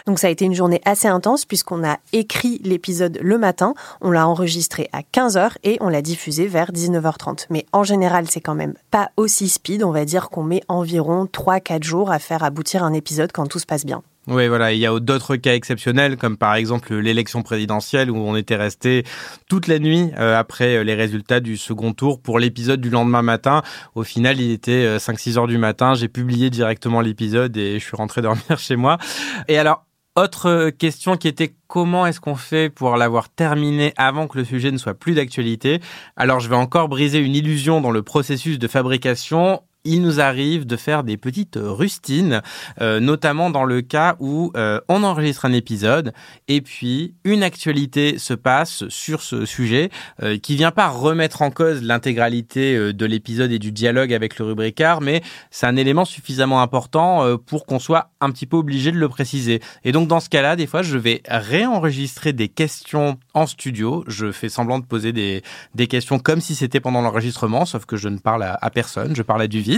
Donc, 0.07 0.19
ça 0.19 0.27
a 0.27 0.31
été 0.31 0.45
une 0.45 0.55
journée 0.55 0.83
assez 0.85 1.09
intense 1.09 1.47
puisqu'on 1.47 1.89
a 1.89 1.97
écrit 2.13 2.61
l'épisode 2.65 3.19
le 3.23 3.39
matin. 3.39 3.73
On 4.03 4.11
l'a 4.11 4.29
enregistré 4.29 4.91
à 4.93 5.01
15h 5.01 5.38
et 5.63 5.79
on 5.81 5.89
l'a 5.89 6.03
diffusé 6.03 6.47
vers 6.47 6.73
19h30. 6.73 7.47
Mais 7.51 7.67
en 7.73 7.85
général, 7.85 8.27
c'est 8.29 8.41
quand 8.41 8.55
même 8.55 8.75
pas 8.91 9.11
aussi 9.17 9.49
speed. 9.49 9.83
On 9.83 9.91
va 9.91 10.05
dire 10.05 10.31
qu'on 10.31 10.43
met 10.43 10.63
environ 10.69 11.25
3-4 11.25 11.83
jours 11.83 12.11
à 12.11 12.19
faire 12.19 12.43
aboutir 12.43 12.83
un 12.85 12.93
épisode 12.93 13.33
quand 13.33 13.47
tout 13.47 13.59
se 13.59 13.67
passe 13.67 13.85
bien. 13.85 14.03
Oui, 14.29 14.47
voilà. 14.47 14.73
Il 14.75 14.79
y 14.79 14.87
a 14.87 15.01
d'autres 15.01 15.37
cas 15.37 15.55
exceptionnels, 15.55 16.19
comme 16.19 16.37
par 16.37 16.55
exemple 16.55 16.95
l'élection 16.95 17.43
présidentielle, 17.43 18.11
où 18.11 18.17
on 18.17 18.37
était 18.37 18.57
resté 18.57 19.05
toute 19.49 19.69
la 19.69 19.79
nuit 19.79 20.11
euh, 20.19 20.39
après 20.39 20.77
euh, 20.77 20.85
les 20.85 20.95
résultats 20.95 21.41
du 21.41 21.57
second 21.57 21.95
tour 21.95 22.21
pour 22.21 22.39
l'épisode 22.39 22.81
du 22.81 22.91
lendemain 22.91 23.23
matin. 23.23 23.63
Au 23.95 24.03
final, 24.03 24.39
il 24.39 24.51
était 24.51 24.99
5-6 24.99 25.31
euh, 25.31 25.39
heures 25.39 25.47
du 25.47 25.57
matin. 25.57 25.95
J'ai 25.95 26.09
publié 26.09 26.51
directement 26.51 27.01
l'épisode 27.01 27.57
et 27.57 27.79
je 27.79 27.85
suis 27.85 27.97
rentré 27.97 28.21
dormir 28.23 28.59
chez 28.59 28.77
moi. 28.77 28.99
Et 29.49 29.57
alors, 29.57 29.87
autre 30.19 30.71
question 30.71 31.17
qui 31.17 31.29
était 31.29 31.55
comment 31.69 32.07
est-ce 32.07 32.21
qu'on 32.21 32.35
fait 32.35 32.71
pour 32.71 32.97
l'avoir 32.97 33.29
terminé 33.29 33.93
avant 33.97 34.27
que 34.27 34.39
le 34.39 34.45
sujet 34.45 34.73
ne 34.73 34.79
soit 34.79 34.95
plus 34.95 35.15
d'actualité? 35.15 35.81
Alors 36.17 36.41
je 36.41 36.49
vais 36.49 36.57
encore 36.57 36.89
briser 36.89 37.19
une 37.19 37.35
illusion 37.35 37.81
dans 37.81 37.91
le 37.91 38.03
processus 38.03 38.59
de 38.59 38.69
fabrication 38.69 39.63
il 39.89 40.03
nous 40.03 40.21
arrive 40.21 40.67
de 40.67 40.77
faire 40.77 41.03
des 41.03 41.17
petites 41.17 41.59
rustines, 41.61 42.43
euh, 42.81 43.01
notamment 43.01 43.51
dans 43.51 43.65
le 43.65 43.81
cas 43.81 44.17
où 44.21 44.53
euh, 44.57 44.81
on 44.89 45.03
enregistre 45.03 45.47
un 45.47 45.53
épisode 45.53 46.13
et 46.47 46.61
puis 46.61 47.15
une 47.25 47.43
actualité 47.43 48.19
se 48.19 48.35
passe 48.35 48.87
sur 48.89 49.23
ce 49.23 49.47
sujet 49.47 49.91
euh, 50.23 50.39
qui 50.39 50.57
vient 50.57 50.71
pas 50.71 50.89
remettre 50.89 51.41
en 51.43 51.51
cause 51.51 51.83
l'intégralité 51.83 52.93
de 52.93 53.07
l'épisode 53.07 53.51
et 53.51 53.59
du 53.59 53.73
dialogue 53.73 54.13
avec 54.13 54.39
le 54.39 54.45
rubricard, 54.45 55.01
mais 55.01 55.23
c'est 55.51 55.67
un 55.67 55.77
élément 55.77 56.05
suffisamment 56.05 56.61
important 56.61 57.37
pour 57.47 57.65
qu'on 57.65 57.79
soit 57.79 58.11
un 58.21 58.31
petit 58.31 58.47
peu 58.47 58.57
obligé 58.57 58.93
de 58.93 58.99
le 58.99 59.09
préciser. 59.09 59.61
Et 59.85 59.93
donc 59.93 60.09
dans 60.09 60.21
ce 60.21 60.29
cas-là, 60.29 60.57
des 60.57 60.67
fois, 60.67 60.83
je 60.83 60.99
vais 60.99 61.23
réenregistrer 61.29 62.33
des 62.33 62.49
questions 62.49 63.19
en 63.35 63.47
studio. 63.47 64.05
Je 64.07 64.33
fais 64.33 64.49
semblant 64.49 64.79
de 64.79 64.85
poser 64.85 65.13
des, 65.13 65.43
des 65.75 65.87
questions 65.87 66.19
comme 66.19 66.41
si 66.41 66.55
c'était 66.55 66.81
pendant 66.81 67.01
l'enregistrement, 67.01 67.65
sauf 67.65 67.87
que 67.87 67.97
je 67.97 68.09
ne 68.09 68.19
parle 68.19 68.43
à 68.43 68.71
personne, 68.71 69.17
je 69.17 69.23
parle 69.23 69.43
à 69.43 69.49
du 69.49 69.61
vide. 69.61 69.78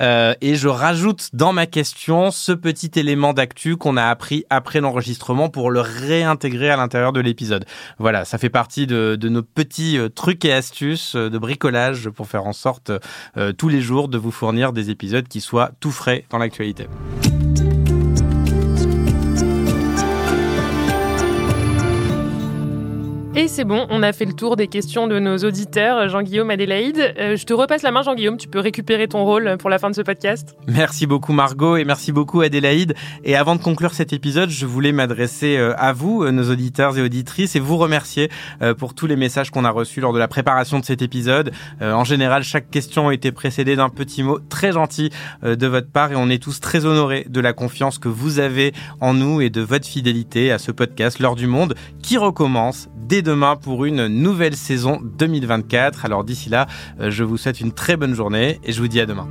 Euh, 0.00 0.34
et 0.40 0.54
je 0.54 0.68
rajoute 0.68 1.30
dans 1.32 1.52
ma 1.52 1.66
question 1.66 2.30
ce 2.30 2.52
petit 2.52 2.90
élément 2.96 3.32
d'actu 3.32 3.76
qu'on 3.76 3.96
a 3.96 4.04
appris 4.04 4.44
après 4.50 4.80
l'enregistrement 4.80 5.48
pour 5.48 5.70
le 5.70 5.80
réintégrer 5.80 6.70
à 6.70 6.76
l'intérieur 6.76 7.12
de 7.12 7.20
l'épisode. 7.20 7.64
Voilà, 7.98 8.24
ça 8.24 8.38
fait 8.38 8.50
partie 8.50 8.86
de, 8.86 9.18
nos 9.22 9.42
petits 9.42 9.98
euh, 9.98 10.08
trucs 10.08 10.44
et 10.44 10.52
astuces 10.52 11.16
de 11.16 11.38
bricolage 11.38 12.08
pour 12.10 12.26
faire 12.26 12.46
en 12.46 12.52
sorte 12.52 12.92
tous 13.58 13.68
les 13.68 13.80
jours 13.80 14.08
de 14.08 14.18
vous 14.18 14.30
fournir 14.30 14.72
des 14.72 14.90
épisodes 14.90 15.26
qui 15.28 15.40
soient 15.40 15.70
tout 15.80 15.92
frais 15.92 16.24
dans 16.30 16.38
l'actualité. 16.38 16.86
Et 23.40 23.48
c'est 23.48 23.64
bon, 23.64 23.86
on 23.88 24.02
a 24.02 24.12
fait 24.12 24.26
le 24.26 24.34
tour 24.34 24.54
des 24.54 24.66
questions 24.66 25.06
de 25.06 25.18
nos 25.18 25.38
auditeurs, 25.38 26.10
Jean-Guillaume, 26.10 26.50
Adélaïde. 26.50 27.14
Euh, 27.18 27.36
je 27.36 27.46
te 27.46 27.54
repasse 27.54 27.80
la 27.80 27.90
main, 27.90 28.02
Jean-Guillaume, 28.02 28.36
tu 28.36 28.48
peux 28.48 28.60
récupérer 28.60 29.08
ton 29.08 29.24
rôle 29.24 29.56
pour 29.58 29.70
la 29.70 29.78
fin 29.78 29.88
de 29.88 29.94
ce 29.94 30.02
podcast. 30.02 30.54
Merci 30.68 31.06
beaucoup 31.06 31.32
Margot 31.32 31.78
et 31.78 31.86
merci 31.86 32.12
beaucoup 32.12 32.42
Adélaïde. 32.42 32.94
Et 33.24 33.36
avant 33.36 33.56
de 33.56 33.62
conclure 33.62 33.94
cet 33.94 34.12
épisode, 34.12 34.50
je 34.50 34.66
voulais 34.66 34.92
m'adresser 34.92 35.56
euh, 35.56 35.72
à 35.78 35.94
vous, 35.94 36.22
euh, 36.22 36.32
nos 36.32 36.50
auditeurs 36.50 36.98
et 36.98 37.00
auditrices, 37.00 37.56
et 37.56 37.60
vous 37.60 37.78
remercier 37.78 38.28
pour 38.76 38.92
tous 38.92 39.06
les 39.06 39.16
messages 39.16 39.50
qu'on 39.50 39.64
a 39.64 39.70
reçus 39.70 40.00
lors 40.00 40.12
de 40.12 40.18
la 40.18 40.28
préparation 40.28 40.78
de 40.78 40.84
cet 40.84 41.00
épisode. 41.00 41.52
En 41.80 42.04
général, 42.04 42.42
chaque 42.42 42.70
question 42.70 43.08
a 43.08 43.14
été 43.14 43.32
précédée 43.32 43.74
d'un 43.74 43.88
petit 43.88 44.22
mot 44.22 44.38
très 44.38 44.72
gentil 44.72 45.10
de 45.42 45.66
votre 45.66 45.90
part 45.90 46.12
et 46.12 46.16
on 46.16 46.28
est 46.28 46.42
tous 46.42 46.60
très 46.60 46.84
honorés 46.84 47.26
de 47.28 47.40
la 47.40 47.52
confiance 47.52 47.98
que 47.98 48.08
vous 48.08 48.38
avez 48.38 48.72
en 49.00 49.14
nous 49.14 49.40
et 49.40 49.48
de 49.48 49.62
votre 49.62 49.86
fidélité 49.86 50.52
à 50.52 50.58
ce 50.58 50.72
podcast 50.72 51.20
L'heure 51.20 51.36
du 51.36 51.46
monde 51.46 51.74
qui 52.02 52.18
recommence 52.18 52.88
dès 52.96 53.22
demain 53.22 53.29
pour 53.60 53.84
une 53.84 54.06
nouvelle 54.08 54.56
saison 54.56 55.00
2024. 55.02 56.04
Alors 56.04 56.24
d'ici 56.24 56.48
là, 56.48 56.66
euh, 57.00 57.10
je 57.10 57.24
vous 57.24 57.36
souhaite 57.36 57.60
une 57.60 57.72
très 57.72 57.96
bonne 57.96 58.14
journée 58.14 58.60
et 58.64 58.72
je 58.72 58.80
vous 58.80 58.88
dis 58.88 59.00
à 59.00 59.06
demain. 59.06 59.28